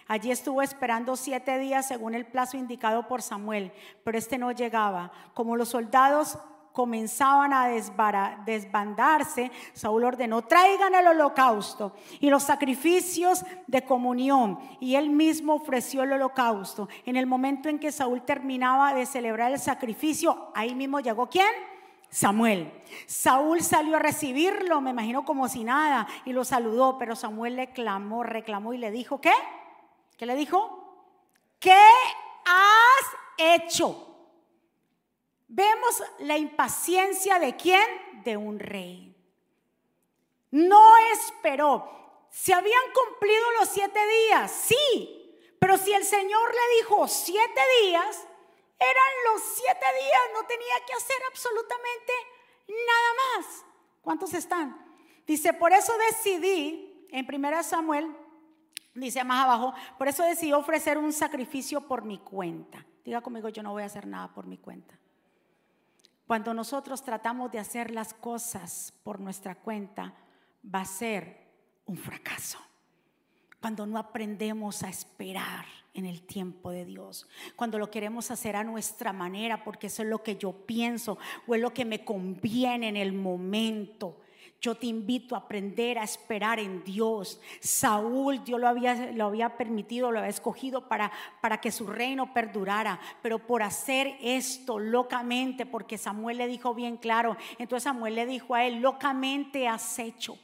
[0.10, 3.72] Allí estuvo esperando siete días según el plazo indicado por Samuel,
[4.04, 5.12] pero este no llegaba.
[5.36, 6.39] Como los soldados
[6.74, 7.67] comenzaban a
[8.43, 14.58] desbandarse, Saúl ordenó, traigan el holocausto y los sacrificios de comunión.
[14.80, 16.89] Y él mismo ofreció el holocausto.
[17.06, 21.54] En el momento en que Saúl terminaba de celebrar el sacrificio, ahí mismo llegó quién?
[22.10, 22.72] Samuel.
[23.06, 27.67] Saúl salió a recibirlo, me imagino como si nada, y lo saludó, pero Samuel le
[27.67, 29.34] clamó, reclamó y le dijo, ¿qué?
[30.19, 31.15] ¿Qué le dijo?
[31.62, 31.82] ¿Qué
[32.43, 33.05] has
[33.38, 34.05] hecho?
[35.47, 38.21] Vemos la impaciencia de quién?
[38.25, 39.15] De un rey.
[40.51, 42.27] No esperó.
[42.29, 48.27] Se habían cumplido los siete días, sí, pero si el Señor le dijo siete días,
[48.77, 52.13] eran los siete días, no tenía que hacer absolutamente
[52.67, 53.65] nada más.
[54.01, 54.86] ¿Cuántos están?
[55.25, 58.13] Dice, por eso decidí en 1 Samuel
[59.00, 62.86] Dice más abajo, por eso decidí ofrecer un sacrificio por mi cuenta.
[63.04, 64.98] Diga conmigo, yo no voy a hacer nada por mi cuenta.
[66.28, 70.14] Cuando nosotros tratamos de hacer las cosas por nuestra cuenta,
[70.64, 71.48] va a ser
[71.86, 72.60] un fracaso.
[73.60, 78.64] Cuando no aprendemos a esperar en el tiempo de Dios, cuando lo queremos hacer a
[78.64, 82.90] nuestra manera, porque eso es lo que yo pienso o es lo que me conviene
[82.90, 84.22] en el momento
[84.62, 87.39] yo te invito a aprender a esperar en Dios.
[87.60, 92.34] Saúl, Dios lo había, lo había permitido, lo había escogido para, para que su reino
[92.34, 93.00] perdurara.
[93.22, 98.54] Pero por hacer esto locamente, porque Samuel le dijo bien claro, entonces Samuel le dijo
[98.54, 100.38] a él, locamente has hecho.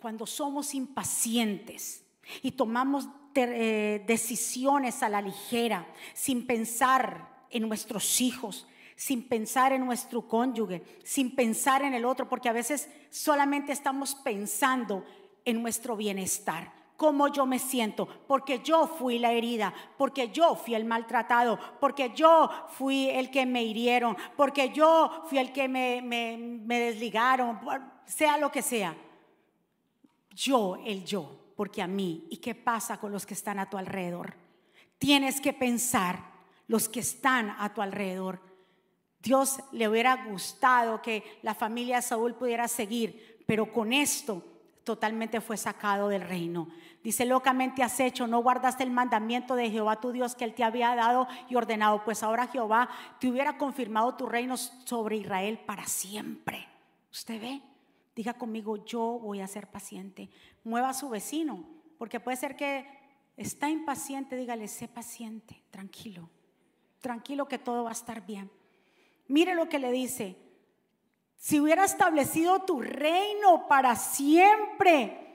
[0.00, 2.04] Cuando somos impacientes
[2.42, 8.66] y tomamos eh, decisiones a la ligera, sin pensar en nuestros hijos,
[8.98, 14.16] sin pensar en nuestro cónyuge, sin pensar en el otro, porque a veces solamente estamos
[14.16, 15.04] pensando
[15.44, 20.74] en nuestro bienestar cómo yo me siento, porque yo fui la herida, porque yo fui
[20.74, 26.02] el maltratado, porque yo fui el que me hirieron, porque yo fui el que me,
[26.66, 27.60] desligaron,
[28.04, 28.96] sea lo que sea.
[30.30, 33.78] Yo, el yo, porque a mí, ¿y qué pasa con los que están a tu
[33.78, 34.34] alrededor?
[34.98, 36.32] Tienes que pensar
[36.66, 38.47] los que están a tu alrededor.
[39.20, 44.42] Dios le hubiera gustado que la familia de Saúl pudiera seguir, pero con esto
[44.84, 46.68] totalmente fue sacado del reino.
[47.02, 50.64] Dice, locamente has hecho, no guardaste el mandamiento de Jehová tu Dios que él te
[50.64, 52.88] había dado y ordenado, pues ahora Jehová
[53.20, 56.66] te hubiera confirmado tu reino sobre Israel para siempre.
[57.12, 57.62] ¿Usted ve?
[58.16, 60.30] Diga conmigo, yo voy a ser paciente.
[60.64, 61.64] Mueva a su vecino,
[61.98, 62.86] porque puede ser que
[63.36, 66.28] está impaciente, dígale, sé paciente, tranquilo,
[67.00, 68.50] tranquilo que todo va a estar bien.
[69.28, 70.36] Mire lo que le dice.
[71.36, 75.28] Si hubiera establecido tu reino para siempre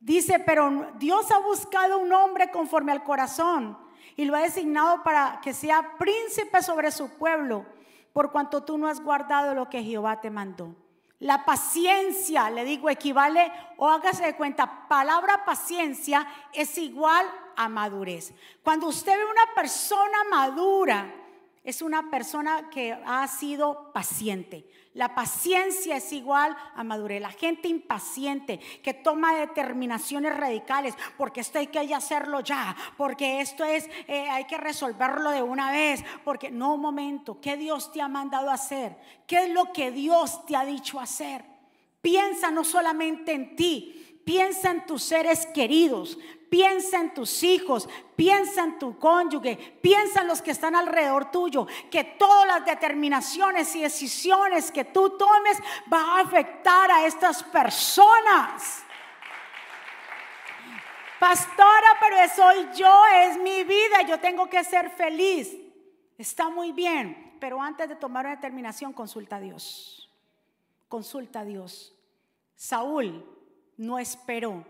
[0.00, 3.78] Dice, pero Dios ha buscado un hombre conforme al corazón
[4.16, 7.66] y lo ha designado para que sea príncipe sobre su pueblo,
[8.14, 10.74] por cuanto tú no has guardado lo que Jehová te mandó.
[11.18, 18.32] La paciencia, le digo, equivale, o hágase de cuenta, palabra paciencia es igual a madurez.
[18.64, 21.14] Cuando usted ve una persona madura,
[21.62, 24.66] es una persona que ha sido paciente.
[24.94, 27.20] La paciencia es igual a madurez.
[27.20, 33.64] La gente impaciente que toma determinaciones radicales, porque esto hay que hacerlo ya, porque esto
[33.64, 38.00] es, eh, hay que resolverlo de una vez, porque no, un momento, ¿qué Dios te
[38.00, 38.96] ha mandado hacer?
[39.26, 41.44] ¿Qué es lo que Dios te ha dicho hacer?
[42.00, 46.18] Piensa no solamente en ti, piensa en tus seres queridos,
[46.50, 51.66] piensa en tus hijos, piensa en tu cónyuge, piensa en los que están alrededor tuyo,
[51.90, 58.82] que todas las determinaciones y decisiones que tú tomes van a afectar a estas personas.
[61.20, 65.56] Pastora, pero soy yo, es mi vida, yo tengo que ser feliz.
[66.18, 70.10] Está muy bien, pero antes de tomar una determinación, consulta a Dios.
[70.88, 71.94] Consulta a Dios.
[72.56, 73.24] Saúl
[73.76, 74.64] no esperó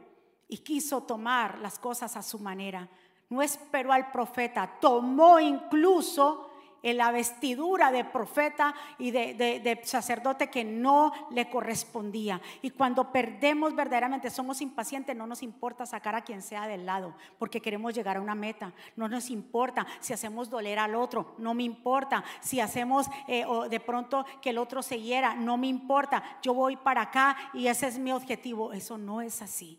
[0.51, 2.89] y quiso tomar las cosas a su manera.
[3.31, 6.51] No esperó al profeta, tomó incluso
[6.83, 12.41] en la vestidura de profeta y de, sacerdote que no le correspondía.
[12.63, 17.15] Y cuando perdemos verdaderamente, somos impacientes, no nos importa sacar a quien sea del lado,
[17.39, 18.73] porque queremos llegar a una meta.
[18.97, 22.25] No nos importa si hacemos doler al otro, no me importa.
[22.41, 26.23] Si hacemos eh, o de pronto que el otro se hiera, no me importa.
[26.43, 28.73] Yo voy para acá y ese es mi objetivo.
[28.73, 29.79] Eso no es así.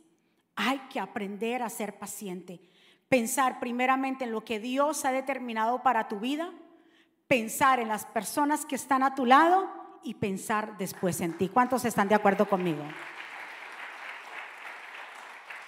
[0.56, 2.60] Hay que aprender a ser paciente.
[3.10, 6.52] Pensar primeramente en lo que Dios ha determinado para tu vida,
[7.28, 9.70] pensar en las personas que están a tu lado
[10.04, 11.50] y pensar después en ti.
[11.50, 12.84] ¿Cuántos están de acuerdo conmigo?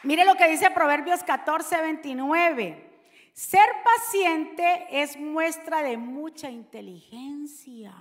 [0.03, 2.89] Mire lo que dice Proverbios 14, 29.
[3.33, 7.93] Ser paciente es muestra de mucha inteligencia.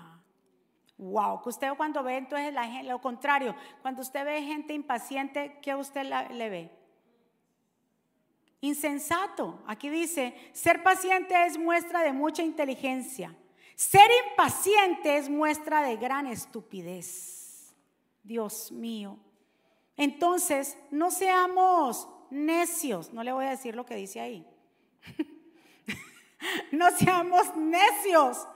[1.02, 6.04] Wow, que usted cuando ve entonces lo contrario, cuando usted ve gente impaciente, ¿qué usted
[6.30, 6.70] le ve?
[8.60, 9.60] Insensato.
[9.66, 13.34] Aquí dice, ser paciente es muestra de mucha inteligencia.
[13.74, 17.74] Ser impaciente es muestra de gran estupidez.
[18.22, 19.18] Dios mío.
[19.96, 23.12] Entonces, no seamos necios.
[23.12, 24.46] No le voy a decir lo que dice ahí.
[26.70, 28.46] no seamos necios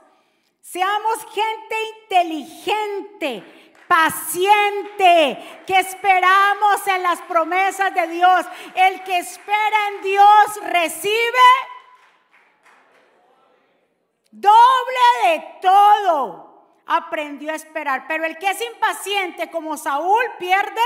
[0.69, 3.41] Seamos gente inteligente,
[3.87, 8.45] paciente, que esperamos en las promesas de Dios.
[8.75, 11.47] El que espera en Dios recibe
[14.29, 14.59] doble
[15.23, 16.81] de todo.
[16.85, 18.03] Aprendió a esperar.
[18.05, 20.81] Pero el que es impaciente como Saúl pierde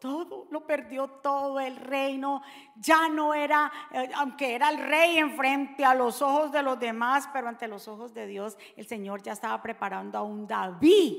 [0.00, 2.42] todo, lo perdió todo el reino,
[2.76, 7.28] ya no era, eh, aunque era el rey enfrente a los ojos de los demás,
[7.32, 11.14] pero ante los ojos de Dios, el Señor ya estaba preparando a un David.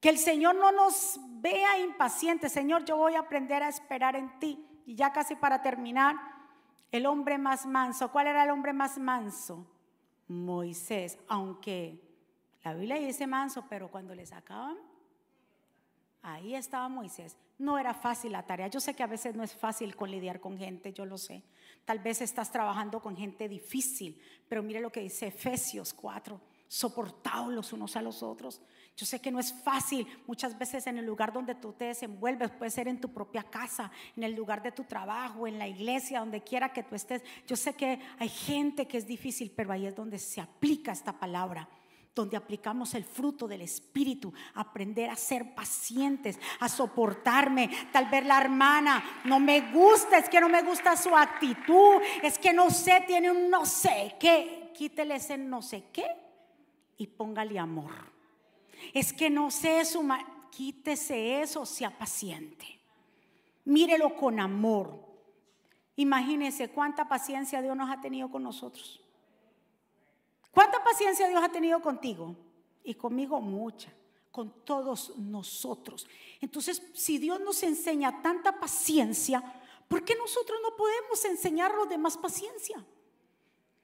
[0.00, 4.38] Que el Señor no nos vea impacientes, Señor, yo voy a aprender a esperar en
[4.38, 4.64] ti.
[4.86, 6.16] Y ya casi para terminar,
[6.92, 9.66] el hombre más manso, ¿cuál era el hombre más manso?
[10.28, 12.00] Moisés, aunque
[12.62, 14.76] la Biblia dice manso, pero cuando le sacaban
[16.26, 17.36] Ahí estaba Moisés.
[17.56, 18.66] No era fácil la tarea.
[18.66, 21.44] Yo sé que a veces no es fácil con lidiar con gente, yo lo sé.
[21.84, 27.52] Tal vez estás trabajando con gente difícil, pero mire lo que dice Efesios 4, soportados
[27.52, 28.60] los unos a los otros.
[28.96, 32.50] Yo sé que no es fácil muchas veces en el lugar donde tú te desenvuelves,
[32.50, 36.18] puede ser en tu propia casa, en el lugar de tu trabajo, en la iglesia,
[36.18, 37.22] donde quiera que tú estés.
[37.46, 41.12] Yo sé que hay gente que es difícil, pero ahí es donde se aplica esta
[41.12, 41.68] palabra
[42.16, 47.70] donde aplicamos el fruto del Espíritu, aprender a ser pacientes, a soportarme.
[47.92, 52.38] Tal vez la hermana no me gusta, es que no me gusta su actitud, es
[52.38, 54.72] que no sé, tiene un no sé qué.
[54.74, 56.06] Quítele ese no sé qué
[56.96, 57.92] y póngale amor.
[58.94, 60.02] Es que no sé su,
[60.50, 62.80] quítese eso, sea paciente.
[63.66, 65.04] Mírelo con amor.
[65.96, 69.05] Imagínese cuánta paciencia Dios nos ha tenido con nosotros.
[70.56, 72.34] ¿Cuánta paciencia Dios ha tenido contigo?
[72.82, 73.92] Y conmigo mucha,
[74.32, 76.08] con todos nosotros.
[76.40, 79.42] Entonces, si Dios nos enseña tanta paciencia,
[79.86, 82.82] ¿por qué nosotros no podemos enseñar a los demás paciencia?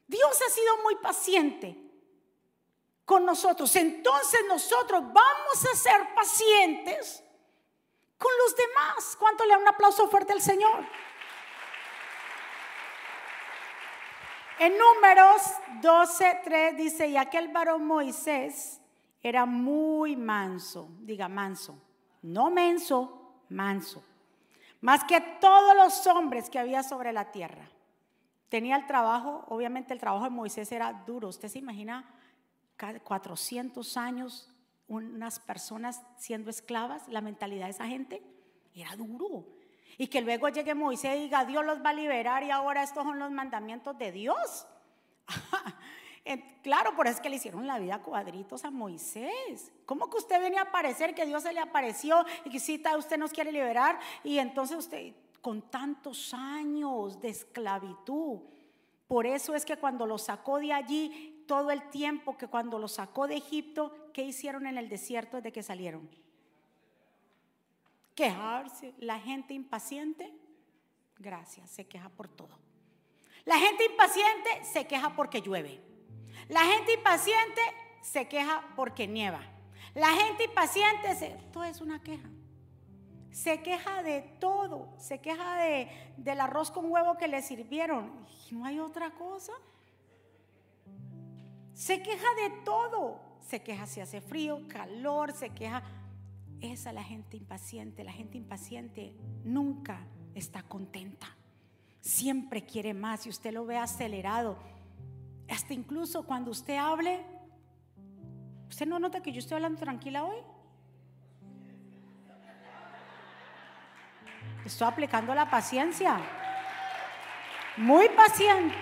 [0.08, 1.76] Dios ha sido muy paciente
[3.04, 3.76] con nosotros.
[3.76, 7.22] Entonces nosotros vamos a ser pacientes
[8.16, 9.14] con los demás.
[9.18, 10.86] ¿Cuánto le da un aplauso fuerte al Señor?
[14.58, 15.42] En números
[15.80, 18.80] 12, 3 dice, y aquel varón Moisés
[19.22, 21.80] era muy manso, diga manso,
[22.22, 24.04] no menso, manso.
[24.80, 27.68] más que todos los hombres que había sobre la tierra.
[28.48, 31.28] Tenía el trabajo, obviamente el trabajo de Moisés era duro.
[31.28, 32.04] Usted se imagina
[33.04, 34.52] 400 años
[34.88, 38.22] unas personas siendo esclavas, la mentalidad de esa gente
[38.74, 39.46] era duro.
[39.98, 43.04] Y que luego llegue Moisés y diga, Dios los va a liberar y ahora estos
[43.04, 44.66] son los mandamientos de Dios.
[46.62, 49.72] claro, por eso es que le hicieron la vida cuadritos a Moisés.
[49.86, 53.18] ¿Cómo que usted venía a aparecer, que Dios se le apareció y que si usted
[53.18, 53.98] nos quiere liberar?
[54.24, 58.40] Y entonces usted, con tantos años de esclavitud,
[59.06, 62.88] por eso es que cuando lo sacó de allí, todo el tiempo que cuando lo
[62.88, 66.08] sacó de Egipto, ¿qué hicieron en el desierto desde que salieron?
[68.14, 68.94] Quejarse.
[68.98, 70.32] La gente impaciente,
[71.18, 72.58] gracias, se queja por todo.
[73.44, 75.80] La gente impaciente se queja porque llueve.
[76.48, 77.60] La gente impaciente
[78.02, 79.40] se queja porque nieva.
[79.94, 82.28] La gente impaciente, se, todo es una queja.
[83.30, 84.94] Se queja de todo.
[84.98, 88.26] Se queja de, del arroz con huevo que le sirvieron.
[88.50, 89.52] Y no hay otra cosa.
[91.74, 93.20] Se queja de todo.
[93.40, 95.82] Se queja si hace frío, calor, se queja.
[96.62, 98.04] Esa es la gente impaciente.
[98.04, 99.12] La gente impaciente
[99.44, 101.36] nunca está contenta.
[102.00, 104.56] Siempre quiere más y usted lo ve acelerado.
[105.50, 107.20] Hasta incluso cuando usted hable,
[108.68, 110.38] ¿usted no nota que yo estoy hablando tranquila hoy?
[114.64, 116.20] Estoy aplicando la paciencia.
[117.76, 118.76] Muy paciente.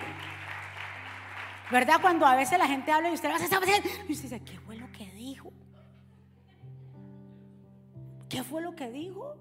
[1.71, 1.99] ¿Verdad?
[1.99, 4.59] Cuando a veces la gente habla y usted hace esa paciencia, y usted dice, ¿qué
[4.59, 4.70] fue
[8.31, 9.35] ¿Qué fue lo que dijo?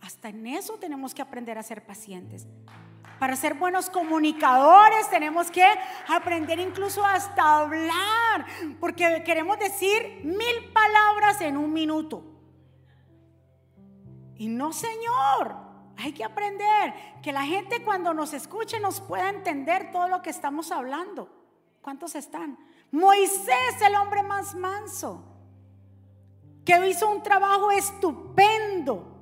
[0.00, 2.46] Hasta en eso tenemos que aprender a ser pacientes.
[3.18, 5.66] Para ser buenos comunicadores tenemos que
[6.06, 8.46] aprender incluso hasta hablar,
[8.78, 12.22] porque queremos decir mil palabras en un minuto.
[14.36, 15.56] Y no, Señor,
[15.96, 20.30] hay que aprender que la gente cuando nos escuche nos pueda entender todo lo que
[20.30, 21.28] estamos hablando.
[21.82, 22.56] ¿Cuántos están?
[22.92, 25.24] Moisés, el hombre más manso,
[26.68, 29.18] que hizo un trabajo estupendo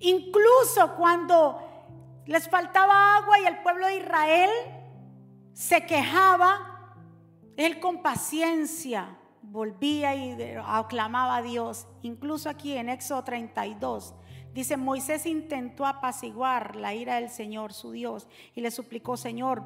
[0.00, 1.60] Incluso cuando
[2.26, 4.50] les faltaba agua y el pueblo de Israel
[5.52, 6.94] se quejaba,
[7.56, 11.88] él con paciencia volvía y aclamaba a Dios.
[12.02, 14.14] Incluso aquí en Éxodo 32
[14.54, 19.64] dice, Moisés intentó apaciguar la ira del Señor, su Dios, y le suplicó, Señor,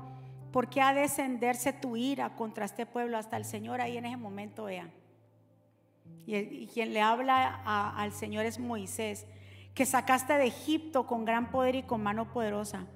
[0.50, 3.82] ¿por qué ha de descenderse tu ira contra este pueblo hasta el Señor?
[3.82, 5.01] Ahí en ese momento, vean.
[6.26, 7.62] Y, quien le habla
[7.96, 9.26] al Señor es Moisés
[9.74, 12.86] que sacaste de Egipto con gran poder y con mano poderosa.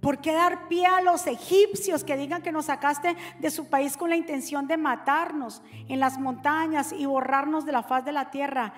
[0.00, 3.96] ¿Por qué dar pie a los egipcios que digan que nos sacaste de su país
[3.96, 8.30] con la intención de matarnos en las montañas y borrarnos de la faz de la
[8.30, 8.72] tierra?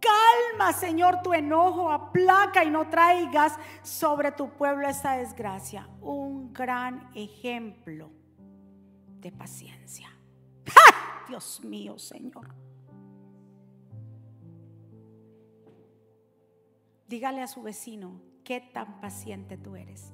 [0.00, 5.88] Calma, Señor, tu enojo, aplaca y no traigas sobre tu pueblo esa desgracia.
[6.00, 8.10] Un gran ejemplo
[9.20, 10.08] de paciencia.
[11.28, 12.65] Dios mío, Señor.
[17.08, 20.12] Dígale a su vecino, qué tan paciente tú eres.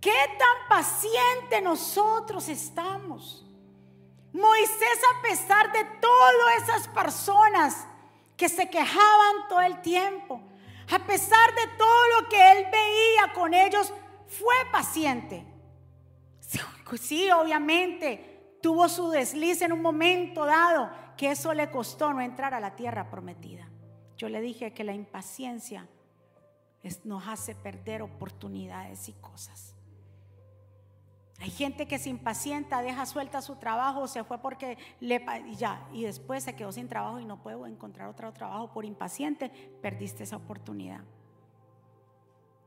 [0.00, 3.44] ¿Qué tan paciente nosotros estamos?
[4.32, 7.86] Moisés, a pesar de todas esas personas
[8.36, 10.40] que se quejaban todo el tiempo,
[10.92, 13.92] a pesar de todo lo que él veía con ellos,
[14.28, 15.44] fue paciente.
[17.00, 22.54] Sí, obviamente, tuvo su desliz en un momento dado, que eso le costó no entrar
[22.54, 23.68] a la tierra prometida.
[24.16, 25.88] Yo le dije que la impaciencia
[27.04, 29.74] nos hace perder oportunidades y cosas.
[31.38, 35.22] Hay gente que se impacienta, deja suelta su trabajo, se fue porque le
[35.56, 39.50] ya, y después se quedó sin trabajo y no puedo encontrar otro trabajo por impaciente,
[39.82, 41.00] perdiste esa oportunidad.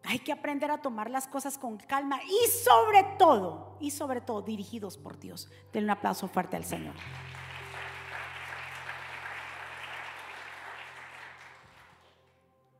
[0.03, 4.43] Hay que aprender a tomar las cosas con calma y sobre todo, y sobre todo
[4.43, 5.49] dirigidos por Dios.
[5.73, 6.95] Denle un aplauso fuerte al Señor.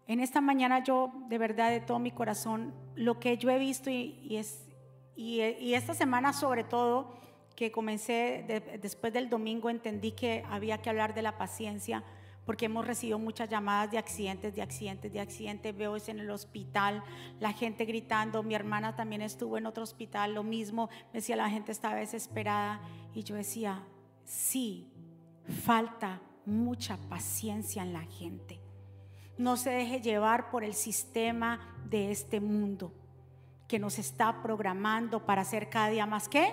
[0.10, 3.92] En esta mañana yo de verdad de todo mi corazón, lo que yo he visto
[3.92, 4.66] y, es,
[5.16, 7.14] esta semana sobre todo,
[7.56, 8.44] que comencé
[8.82, 12.04] después del domingo, entendí que había que hablar de la paciencia,
[12.44, 15.78] porque hemos recibido muchas llamadas de accidentes, de accidentes, de accidentes.
[15.78, 17.04] Veo eso en el hospital,
[17.40, 18.42] la gente gritando.
[18.42, 20.90] Mi hermana también estuvo en otro hospital, lo mismo.
[21.14, 22.82] Me decía, la gente estaba desesperada.
[23.14, 23.84] Y yo decía,
[24.24, 24.92] sí,
[25.64, 28.60] falta mucha paciencia en la gente
[29.40, 32.92] no se deje llevar por el sistema de este mundo
[33.70, 36.52] que nos está programando para ser cada día más que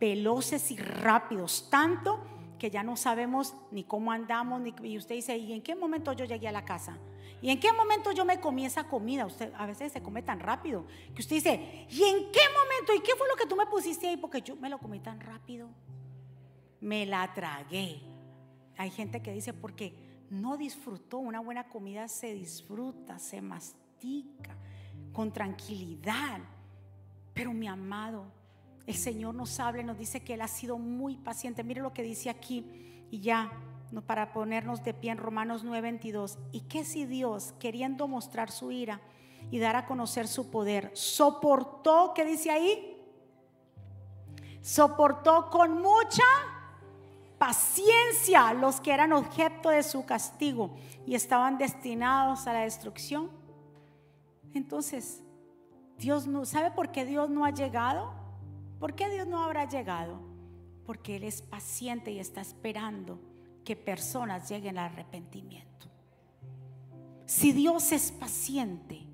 [0.00, 2.24] veloces y rápidos, tanto
[2.58, 6.14] que ya no sabemos ni cómo andamos, ni, y usted dice, ¿y en qué momento
[6.14, 6.96] yo llegué a la casa?
[7.42, 9.26] ¿Y en qué momento yo me comí esa comida?
[9.26, 12.94] Usted a veces se come tan rápido que usted dice, ¿y en qué momento?
[12.96, 14.16] ¿Y qué fue lo que tú me pusiste ahí?
[14.16, 15.68] Porque yo me lo comí tan rápido.
[16.80, 18.00] Me la tragué.
[18.78, 24.56] Hay gente que dice, porque no disfrutó una buena comida, se disfruta, se mastica
[25.12, 26.40] con tranquilidad.
[27.34, 28.24] Pero mi amado,
[28.86, 31.62] el Señor nos habla nos dice que Él ha sido muy paciente.
[31.62, 33.52] Mire lo que dice aquí y ya
[34.06, 36.38] para ponernos de pie en Romanos 9:22.
[36.50, 39.02] ¿Y qué si Dios, queriendo mostrar su ira
[39.50, 42.96] y dar a conocer su poder, soportó, ¿qué dice ahí?
[44.62, 46.24] Soportó con mucha
[47.42, 53.28] paciencia los que eran objeto de su castigo y estaban destinados a la destrucción.
[54.54, 55.24] Entonces,
[55.98, 58.12] Dios no, ¿sabe por qué Dios no ha llegado?
[58.78, 60.20] ¿Por qué Dios no habrá llegado?
[60.86, 63.18] Porque Él es paciente y está esperando
[63.64, 65.88] que personas lleguen al arrepentimiento.
[67.26, 69.04] Si Dios es paciente,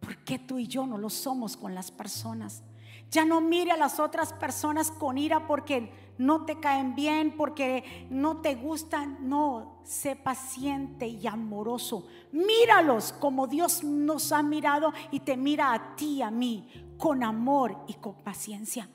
[0.00, 2.64] ¿por qué tú y yo no lo somos con las personas?
[3.12, 8.06] Ya no mire a las otras personas con ira porque no te caen bien, porque
[8.10, 9.28] no te gustan.
[9.28, 12.06] No, sé paciente y amoroso.
[12.32, 17.84] Míralos como Dios nos ha mirado y te mira a ti, a mí, con amor
[17.88, 18.88] y con paciencia.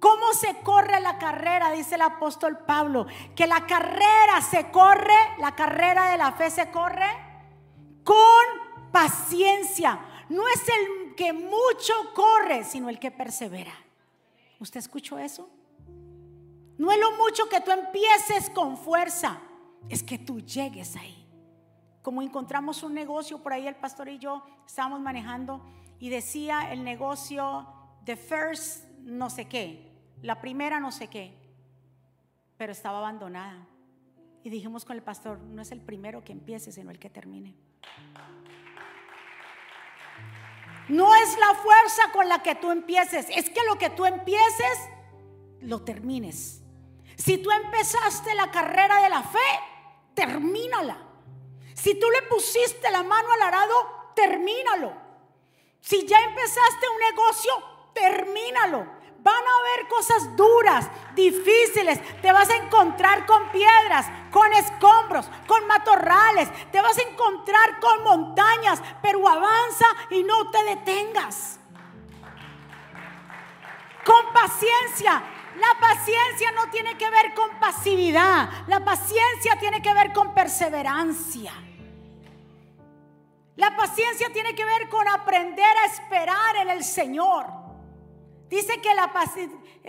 [0.00, 1.72] ¿Cómo se corre la carrera?
[1.72, 3.06] Dice el apóstol Pablo.
[3.34, 7.08] Que la carrera se corre, la carrera de la fe se corre
[8.04, 10.00] con paciencia.
[10.28, 13.74] No es el que mucho corre, sino el que persevera.
[14.60, 15.50] ¿Usted escuchó eso?
[16.78, 19.40] No es lo mucho que tú empieces con fuerza,
[19.88, 21.26] es que tú llegues ahí.
[22.02, 25.60] Como encontramos un negocio por ahí, el pastor y yo estábamos manejando
[25.98, 27.66] y decía el negocio
[28.04, 31.34] The First no sé qué, la primera no sé qué,
[32.56, 33.66] pero estaba abandonada.
[34.44, 37.56] Y dijimos con el pastor, no es el primero que empiece, sino el que termine.
[40.88, 44.78] No es la fuerza con la que tú empieces, es que lo que tú empieces,
[45.60, 46.62] lo termines.
[47.18, 49.60] Si tú empezaste la carrera de la fe,
[50.14, 50.96] termínala.
[51.74, 54.92] Si tú le pusiste la mano al arado, termínalo.
[55.80, 57.52] Si ya empezaste un negocio,
[57.92, 58.86] termínalo.
[59.18, 62.00] Van a haber cosas duras, difíciles.
[62.22, 66.48] Te vas a encontrar con piedras, con escombros, con matorrales.
[66.70, 71.58] Te vas a encontrar con montañas, pero avanza y no te detengas.
[74.04, 75.22] Con paciencia.
[75.58, 78.48] La paciencia no tiene que ver con pasividad.
[78.68, 81.52] La paciencia tiene que ver con perseverancia.
[83.56, 87.46] La paciencia tiene que ver con aprender a esperar en el Señor.
[88.48, 88.94] Dice que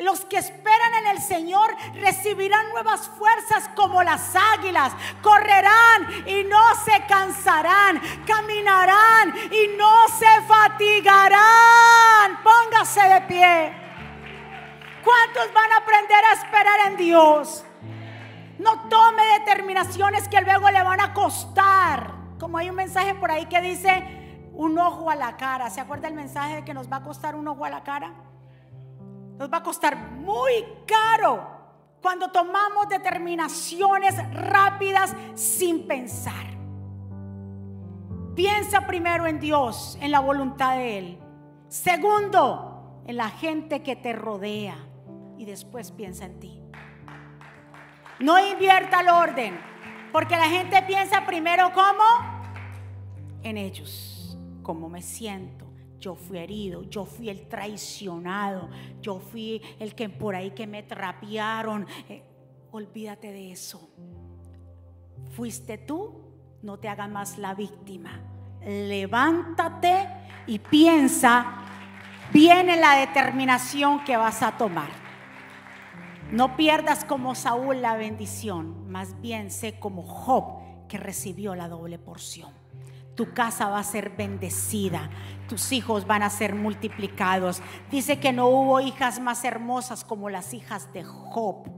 [0.02, 4.92] los que esperan en el Señor recibirán nuevas fuerzas como las águilas.
[5.22, 8.02] Correrán y no se cansarán.
[8.26, 12.40] Caminarán y no se fatigarán.
[12.44, 13.89] Póngase de pie.
[15.04, 17.66] ¿Cuántos van a aprender a esperar en Dios?
[18.58, 22.14] No tome determinaciones que luego le van a costar.
[22.40, 25.70] Como hay un mensaje por ahí que dice un ojo a la cara.
[25.70, 28.14] ¿Se acuerda el mensaje de que nos va a costar un ojo a la cara?
[29.38, 31.48] Nos va a costar muy caro
[32.02, 36.46] cuando tomamos determinaciones rápidas sin pensar.
[38.36, 41.20] Piensa primero en Dios, en la voluntad de Él.
[41.70, 44.89] Segundo, en la gente que te rodea.
[45.40, 46.62] Y después piensa en ti.
[48.20, 49.58] No invierta el orden,
[50.12, 52.04] porque la gente piensa primero cómo
[53.42, 55.66] en ellos, cómo me siento,
[55.98, 58.70] yo fui herido, yo fui el traicionado,
[59.02, 61.88] yo fui el que por ahí que me trapearon.
[62.10, 62.22] Eh,
[62.72, 63.90] olvídate de eso.
[65.32, 66.22] Fuiste tú,
[66.62, 68.20] no te hagas más la víctima.
[68.62, 70.06] Levántate
[70.48, 71.64] y piensa
[72.34, 75.09] bien en la determinación que vas a tomar.
[76.32, 81.98] No pierdas como Saúl la bendición, más bien sé como Job que recibió la doble
[82.00, 82.60] porción
[83.20, 85.10] tu casa va a ser bendecida,
[85.50, 87.62] tus hijos van a ser multiplicados.
[87.92, 91.70] Dice que no hubo hijas más hermosas como las hijas de Job,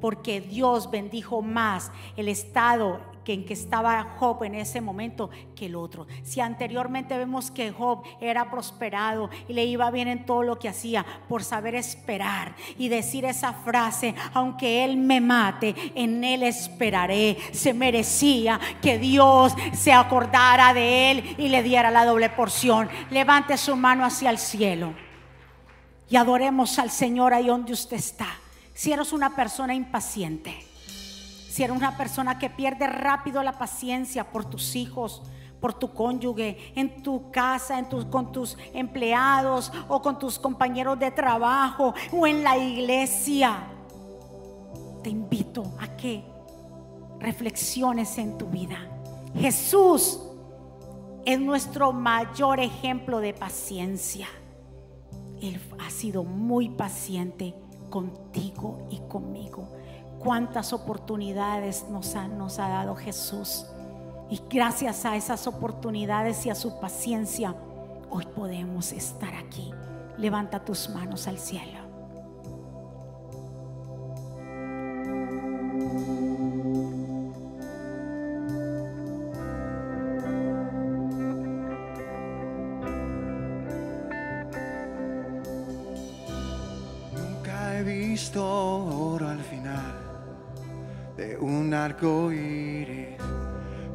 [0.00, 3.02] porque Dios bendijo más el estado
[3.32, 6.06] en que estaba Job en ese momento que el otro.
[6.22, 10.68] Si anteriormente vemos que Job era prosperado y le iba bien en todo lo que
[10.68, 17.36] hacía por saber esperar y decir esa frase, aunque él me mate, en él esperaré,
[17.52, 22.88] se merecía que Dios se acordara de él y le diera la doble porción.
[23.10, 24.92] Levante su mano hacia el cielo
[26.08, 28.28] y adoremos al Señor ahí donde usted está.
[28.74, 30.69] Si eres una persona impaciente,
[31.50, 35.20] si eres una persona que pierde rápido la paciencia por tus hijos,
[35.60, 41.92] por tu cónyuge, en tu casa, con tus empleados o con tus compañeros de trabajo
[42.12, 43.64] o en la iglesia.
[45.02, 46.22] Te invito a que
[47.18, 48.78] reflexiones en tu vida.
[49.34, 50.20] Jesús
[51.24, 54.28] es nuestro mayor ejemplo de paciencia.
[55.42, 57.56] Él ha sido muy paciente
[57.90, 59.79] contigo y conmigo.
[60.22, 63.66] Cuántas oportunidades nos ha, dado Jesús.
[64.28, 67.54] Y gracias a esas oportunidades y a su paciencia,
[68.10, 69.72] hoy podemos estar aquí.
[70.18, 71.89] Levanta tus manos al cielo.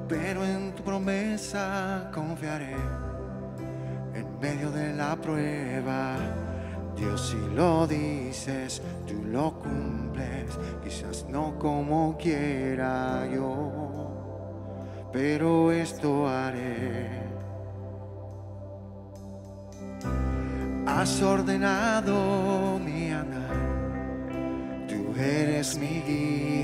[0.08, 2.76] Pero en tu promesa confiaré
[4.14, 6.16] en medio de la prueba.
[6.96, 17.26] Dios, si lo dices, tú lo cumples, quizás no como quiera yo, pero esto haré.
[20.86, 23.76] Has ordenado mi andar
[25.18, 26.55] eres mi guía,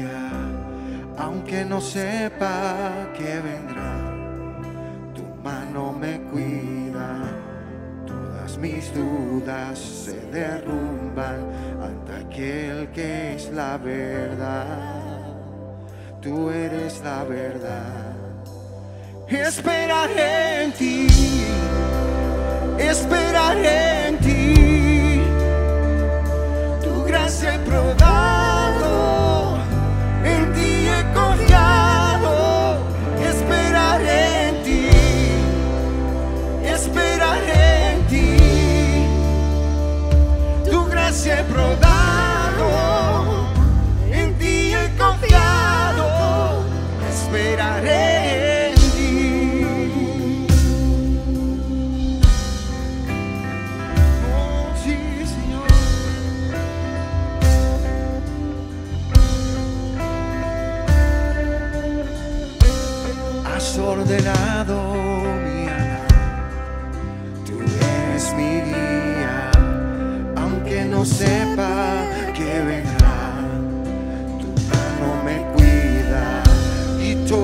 [1.32, 3.96] aunque no sepa que vendrá,
[5.16, 7.22] tu mano me cuida,
[8.06, 11.40] todas mis dudas se derrumban
[11.82, 14.80] ante aquel que es la verdad,
[16.22, 18.12] tú eres la verdad.
[19.30, 21.08] Esperaré en ti,
[22.78, 25.22] esperaré en ti,
[26.84, 27.56] tu gracia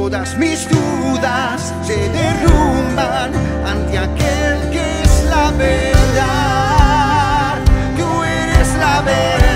[0.09, 3.29] todas mis dudas se derrumban
[3.65, 5.95] ante aquel que es la verdad.
[7.97, 9.46] Tú eres la verdad,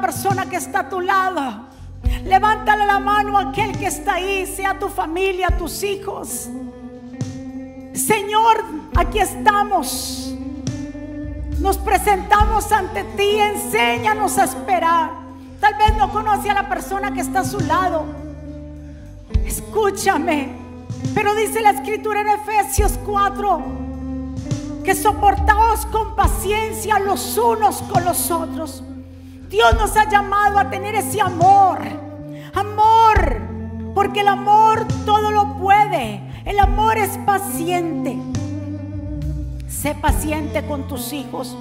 [0.00, 1.68] persona que está a tu lado.
[2.24, 6.48] Levántale la mano a aquel que está ahí, sea tu familia, tus hijos.
[7.92, 8.64] Señor,
[8.96, 10.34] aquí estamos.
[11.58, 15.10] Nos presentamos ante ti, enséñanos a esperar.
[15.60, 18.06] Tal vez no conoce a la persona que está a su lado.
[19.44, 20.48] Escúchame.
[21.14, 23.62] Pero dice la escritura en Efesios 4
[24.84, 28.82] que soportaos con paciencia los unos con los otros.
[29.50, 31.80] Dios nos ha llamado a tener ese amor.
[32.54, 33.40] Amor,
[33.96, 36.20] porque el amor todo lo puede.
[36.44, 38.16] El amor es paciente.
[39.66, 41.56] Sé paciente con tus hijos.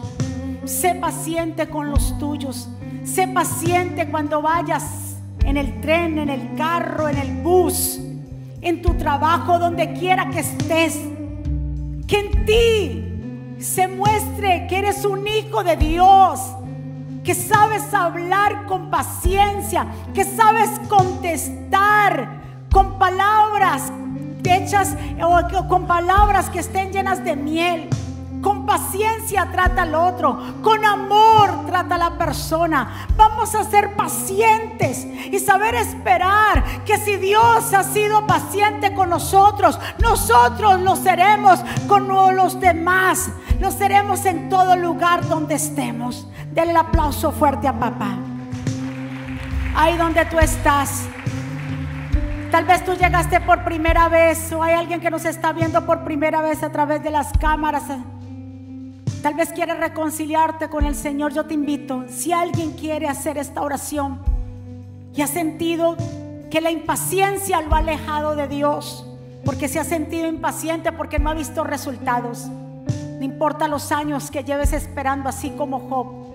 [0.66, 2.70] Sé paciente con los tuyos.
[3.04, 8.00] Sé paciente cuando vayas en el tren, en el carro, en el bus,
[8.62, 11.00] en tu trabajo, donde quiera que estés.
[12.08, 16.40] Que en ti se muestre que eres un hijo de Dios
[17.30, 23.92] que sabes hablar con paciencia, que sabes contestar con palabras
[24.44, 27.88] hechas o con palabras que estén llenas de miel.
[28.42, 33.08] Con paciencia trata al otro, con amor trata a la persona.
[33.18, 39.78] Vamos a ser pacientes y saber esperar que si Dios ha sido paciente con nosotros,
[40.00, 43.30] nosotros lo seremos con los demás.
[43.60, 46.26] Lo seremos en todo lugar donde estemos.
[46.52, 48.18] Denle el aplauso fuerte a papá.
[49.76, 51.08] Ahí donde tú estás.
[52.52, 56.04] Tal vez tú llegaste por primera vez o hay alguien que nos está viendo por
[56.04, 57.84] primera vez a través de las cámaras.
[59.22, 61.34] Tal vez quieres reconciliarte con el Señor.
[61.34, 64.20] Yo te invito, si alguien quiere hacer esta oración
[65.14, 65.98] y ha sentido
[66.50, 69.06] que la impaciencia lo ha alejado de Dios,
[69.44, 72.48] porque se ha sentido impaciente, porque no ha visto resultados.
[72.48, 76.34] No importa los años que lleves esperando, así como Job.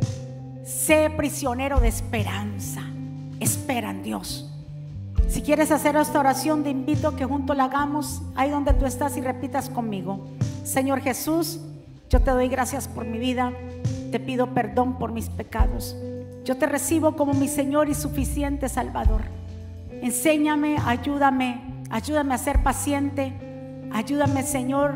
[0.65, 2.83] Sé prisionero de esperanza.
[3.41, 4.51] Espera en Dios.
[5.29, 8.85] Si quieres hacer esta oración, te invito a que juntos la hagamos ahí donde tú
[8.85, 10.29] estás y repitas conmigo.
[10.65, 11.61] Señor Jesús,
[12.15, 13.53] yo te doy gracias por mi vida.
[14.13, 15.97] Te pido perdón por mis pecados.
[16.45, 19.23] Yo te recibo como mi Señor y suficiente Salvador.
[19.91, 21.61] Enséñame, ayúdame,
[21.91, 23.33] ayúdame a ser paciente.
[23.93, 24.95] Ayúdame, Señor,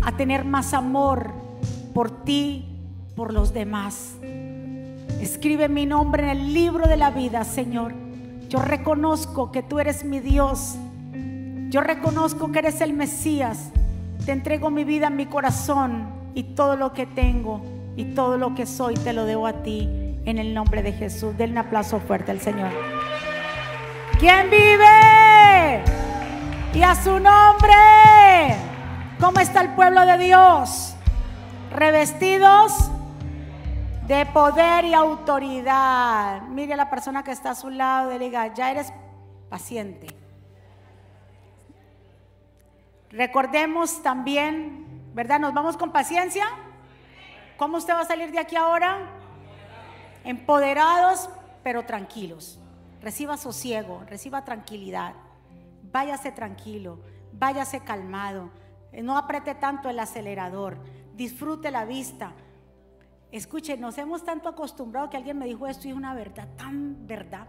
[0.00, 1.30] a tener más amor
[1.92, 2.64] por ti,
[3.14, 4.14] por los demás.
[5.20, 7.92] Escribe mi nombre en el libro de la vida, Señor.
[8.48, 10.76] Yo reconozco que tú eres mi Dios.
[11.68, 13.72] Yo reconozco que eres el Mesías.
[14.28, 17.62] Te entrego mi vida, mi corazón y todo lo que tengo
[17.96, 19.88] y todo lo que soy te lo debo a ti
[20.26, 21.34] en el nombre de Jesús.
[21.38, 22.68] Denle un aplauso fuerte al Señor.
[24.20, 25.82] ¿Quién vive?
[26.74, 28.54] Y a su nombre.
[29.18, 30.94] ¿Cómo está el pueblo de Dios?
[31.74, 32.90] Revestidos
[34.08, 36.42] de poder y autoridad.
[36.48, 38.92] Mire a la persona que está a su lado y diga, ya eres
[39.48, 40.17] paciente.
[43.10, 45.40] Recordemos también, ¿verdad?
[45.40, 46.46] Nos vamos con paciencia.
[47.56, 48.98] ¿Cómo usted va a salir de aquí ahora?
[50.24, 51.30] Empoderados,
[51.62, 52.58] pero tranquilos.
[53.00, 55.14] Reciba sosiego, reciba tranquilidad.
[55.90, 57.00] Váyase tranquilo,
[57.32, 58.50] váyase calmado
[58.92, 60.78] eh, no apriete tanto el acelerador.
[61.14, 62.32] Disfrute la vista.
[63.30, 67.06] Escuche, nos hemos tanto acostumbrado que alguien me dijo esto y es una verdad, tan
[67.06, 67.46] verdad.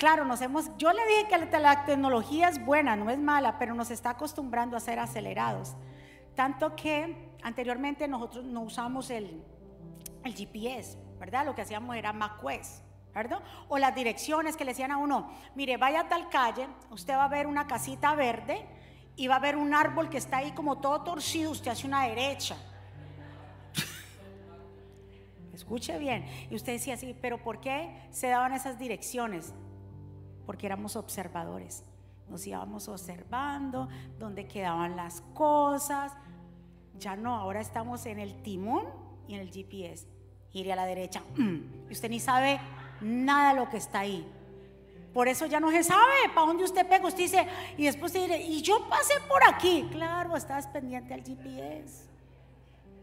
[0.00, 3.74] Claro, nos hemos, yo le dije que la tecnología es buena, no es mala, pero
[3.74, 5.76] nos está acostumbrando a ser acelerados.
[6.34, 9.44] Tanto que anteriormente nosotros no usamos el,
[10.24, 11.44] GPS, ¿verdad?
[11.44, 12.82] Lo que hacíamos era MapQuest,
[13.14, 13.42] ¿verdad?
[13.68, 17.24] O las direcciones que le decían a uno, mire, vaya a tal calle, usted va
[17.24, 18.66] a ver una casita verde,
[19.16, 22.06] y va a haber un árbol que está ahí como todo torcido, usted hace una
[22.06, 22.56] derecha.
[25.52, 26.24] Escuche bien.
[26.48, 29.52] Y usted decía así, pero ¿por qué se daban esas direcciones?
[30.50, 31.84] Porque éramos observadores.
[32.28, 33.88] Nos íbamos observando
[34.18, 36.12] dónde quedaban las cosas.
[36.98, 38.84] Ya no, ahora estamos en el timón
[39.28, 40.08] y en el GPS.
[40.52, 41.22] Iré a la derecha.
[41.38, 42.58] Y usted ni sabe
[43.00, 44.28] nada de lo que está ahí.
[45.14, 47.06] Por eso ya no se sabe para dónde usted pega.
[47.06, 47.46] Usted dice,
[47.78, 49.88] y después te dice, y yo pasé por aquí.
[49.92, 52.08] Claro, estás pendiente al GPS.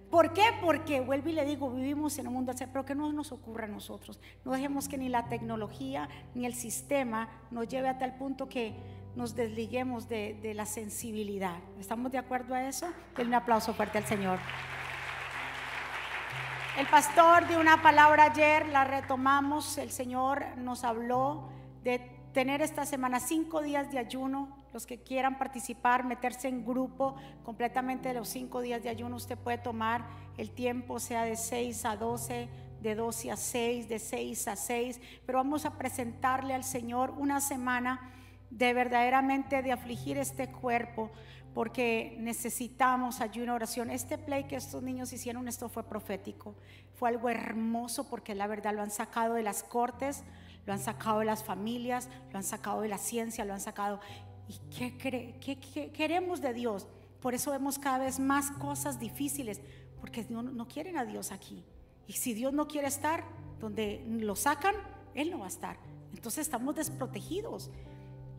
[0.10, 0.44] ¿Por qué?
[0.62, 3.68] Porque, vuelvo y le digo, vivimos en un mundo, pero que no nos ocurra a
[3.68, 4.20] nosotros.
[4.46, 8.74] No dejemos que ni la tecnología ni el sistema nos lleve a tal punto que
[9.16, 11.58] nos desliguemos de, de la sensibilidad.
[11.80, 12.88] ¿Estamos de acuerdo a eso?
[13.18, 14.40] Denle un aplauso fuerte al Señor.
[16.78, 21.50] El pastor dio una palabra ayer, la retomamos, el Señor nos habló
[21.84, 21.98] de
[22.34, 24.56] tener esta semana cinco días de ayuno.
[24.78, 29.36] Los que quieran participar, meterse en grupo completamente de los cinco días de ayuno, usted
[29.36, 30.06] puede tomar
[30.38, 32.48] el tiempo, sea de 6 a 12,
[32.80, 37.42] de 12 a 6, de 6 a 6, pero vamos a presentarle al Señor una
[37.42, 38.12] semana
[38.52, 41.10] de verdaderamente de afligir este cuerpo,
[41.56, 43.90] porque necesitamos ayuno, oración.
[43.90, 46.54] Este play que estos niños hicieron, esto fue profético.
[46.94, 50.24] Fue algo hermoso porque la verdad lo han sacado de las cortes,
[50.68, 54.02] lo han sacado de las familias, lo han sacado de la ciencia, lo han sacado.
[54.48, 56.88] ¿Y qué, queremos de Dios?
[57.22, 59.62] Por eso vemos cada vez más cosas difíciles,
[60.00, 61.64] porque no, no quieren a Dios aquí.
[62.08, 63.26] Y si Dios no quiere estar
[63.60, 64.76] donde lo sacan,
[65.14, 65.78] Él no va a estar.
[66.14, 67.70] Entonces estamos desprotegidos.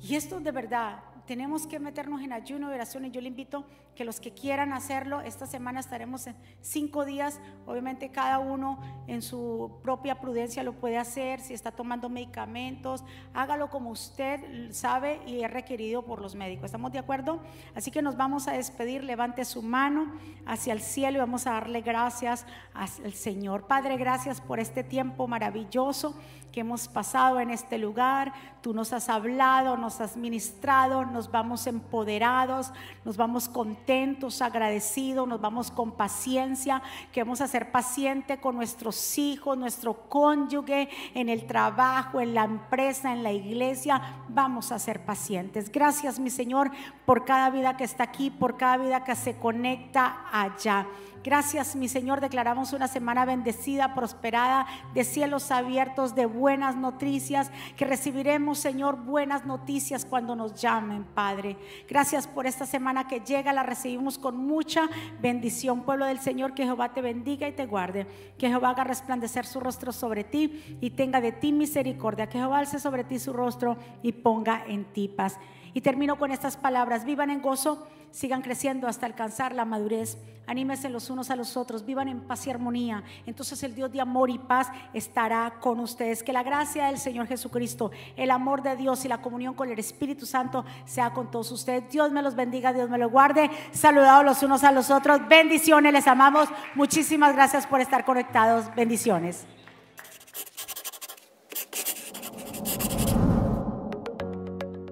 [0.00, 3.66] Y esto de verdad tenemos que meternos en ayuno y oración y yo le invito
[3.95, 9.20] que los que quieran hacerlo, esta semana estaremos en cinco días, obviamente cada uno en
[9.20, 13.05] su propia prudencia lo puede hacer, si está tomando medicamentos,
[13.35, 16.66] hágalo como usted sabe y es requerido por los médicos.
[16.66, 17.43] ¿Estamos de acuerdo?
[17.74, 20.14] Así que nos vamos a despedir, levante su mano
[20.47, 23.66] hacia el cielo y vamos a darle gracias al Señor.
[23.66, 26.14] Padre, gracias por este tiempo maravilloso
[26.53, 28.33] que hemos pasado en este lugar.
[28.61, 32.72] Tú nos has hablado, nos has ministrado, nos vamos empoderados,
[33.04, 36.82] nos vamos contentos, agradecidos, nos vamos con paciencia,
[37.12, 42.44] que vamos a ser pacientes con nuestros hijos, nuestro cónyuge, en el trabajo, en la
[42.44, 44.24] empresa, en la iglesia.
[44.28, 45.70] Vamos a ser pacientes.
[45.70, 46.70] Gracias, mi Señor,
[47.06, 50.86] por cada vida que está aquí, por cada vida que se conecta allá.
[51.28, 52.22] Gracias, mi Señor.
[52.22, 59.46] Declaramos una semana bendecida, prosperada, de cielos abiertos, de buenas noticias, que recibiremos, Señor, buenas
[59.46, 61.57] noticias cuando nos llamen, Padre.
[61.88, 64.88] Gracias por esta semana que llega, la recibimos con mucha
[65.20, 65.82] bendición.
[65.82, 68.07] Pueblo del Señor, que Jehová te bendiga y te guarde.
[68.38, 72.28] Que Jehová haga resplandecer su rostro sobre ti y tenga de ti misericordia.
[72.28, 75.38] Que Jehová alce sobre ti su rostro y ponga en ti paz.
[75.74, 77.04] Y termino con estas palabras.
[77.04, 80.18] Vivan en gozo sigan creciendo hasta alcanzar la madurez.
[80.46, 83.04] Anímense los unos a los otros, vivan en paz y armonía.
[83.26, 86.22] Entonces el Dios de amor y paz estará con ustedes.
[86.22, 89.78] Que la gracia del Señor Jesucristo, el amor de Dios y la comunión con el
[89.78, 91.90] Espíritu Santo sea con todos ustedes.
[91.90, 93.50] Dios me los bendiga, Dios me los guarde.
[93.72, 95.28] Saludados los unos a los otros.
[95.28, 96.48] Bendiciones, les amamos.
[96.74, 98.74] Muchísimas gracias por estar conectados.
[98.74, 99.46] Bendiciones.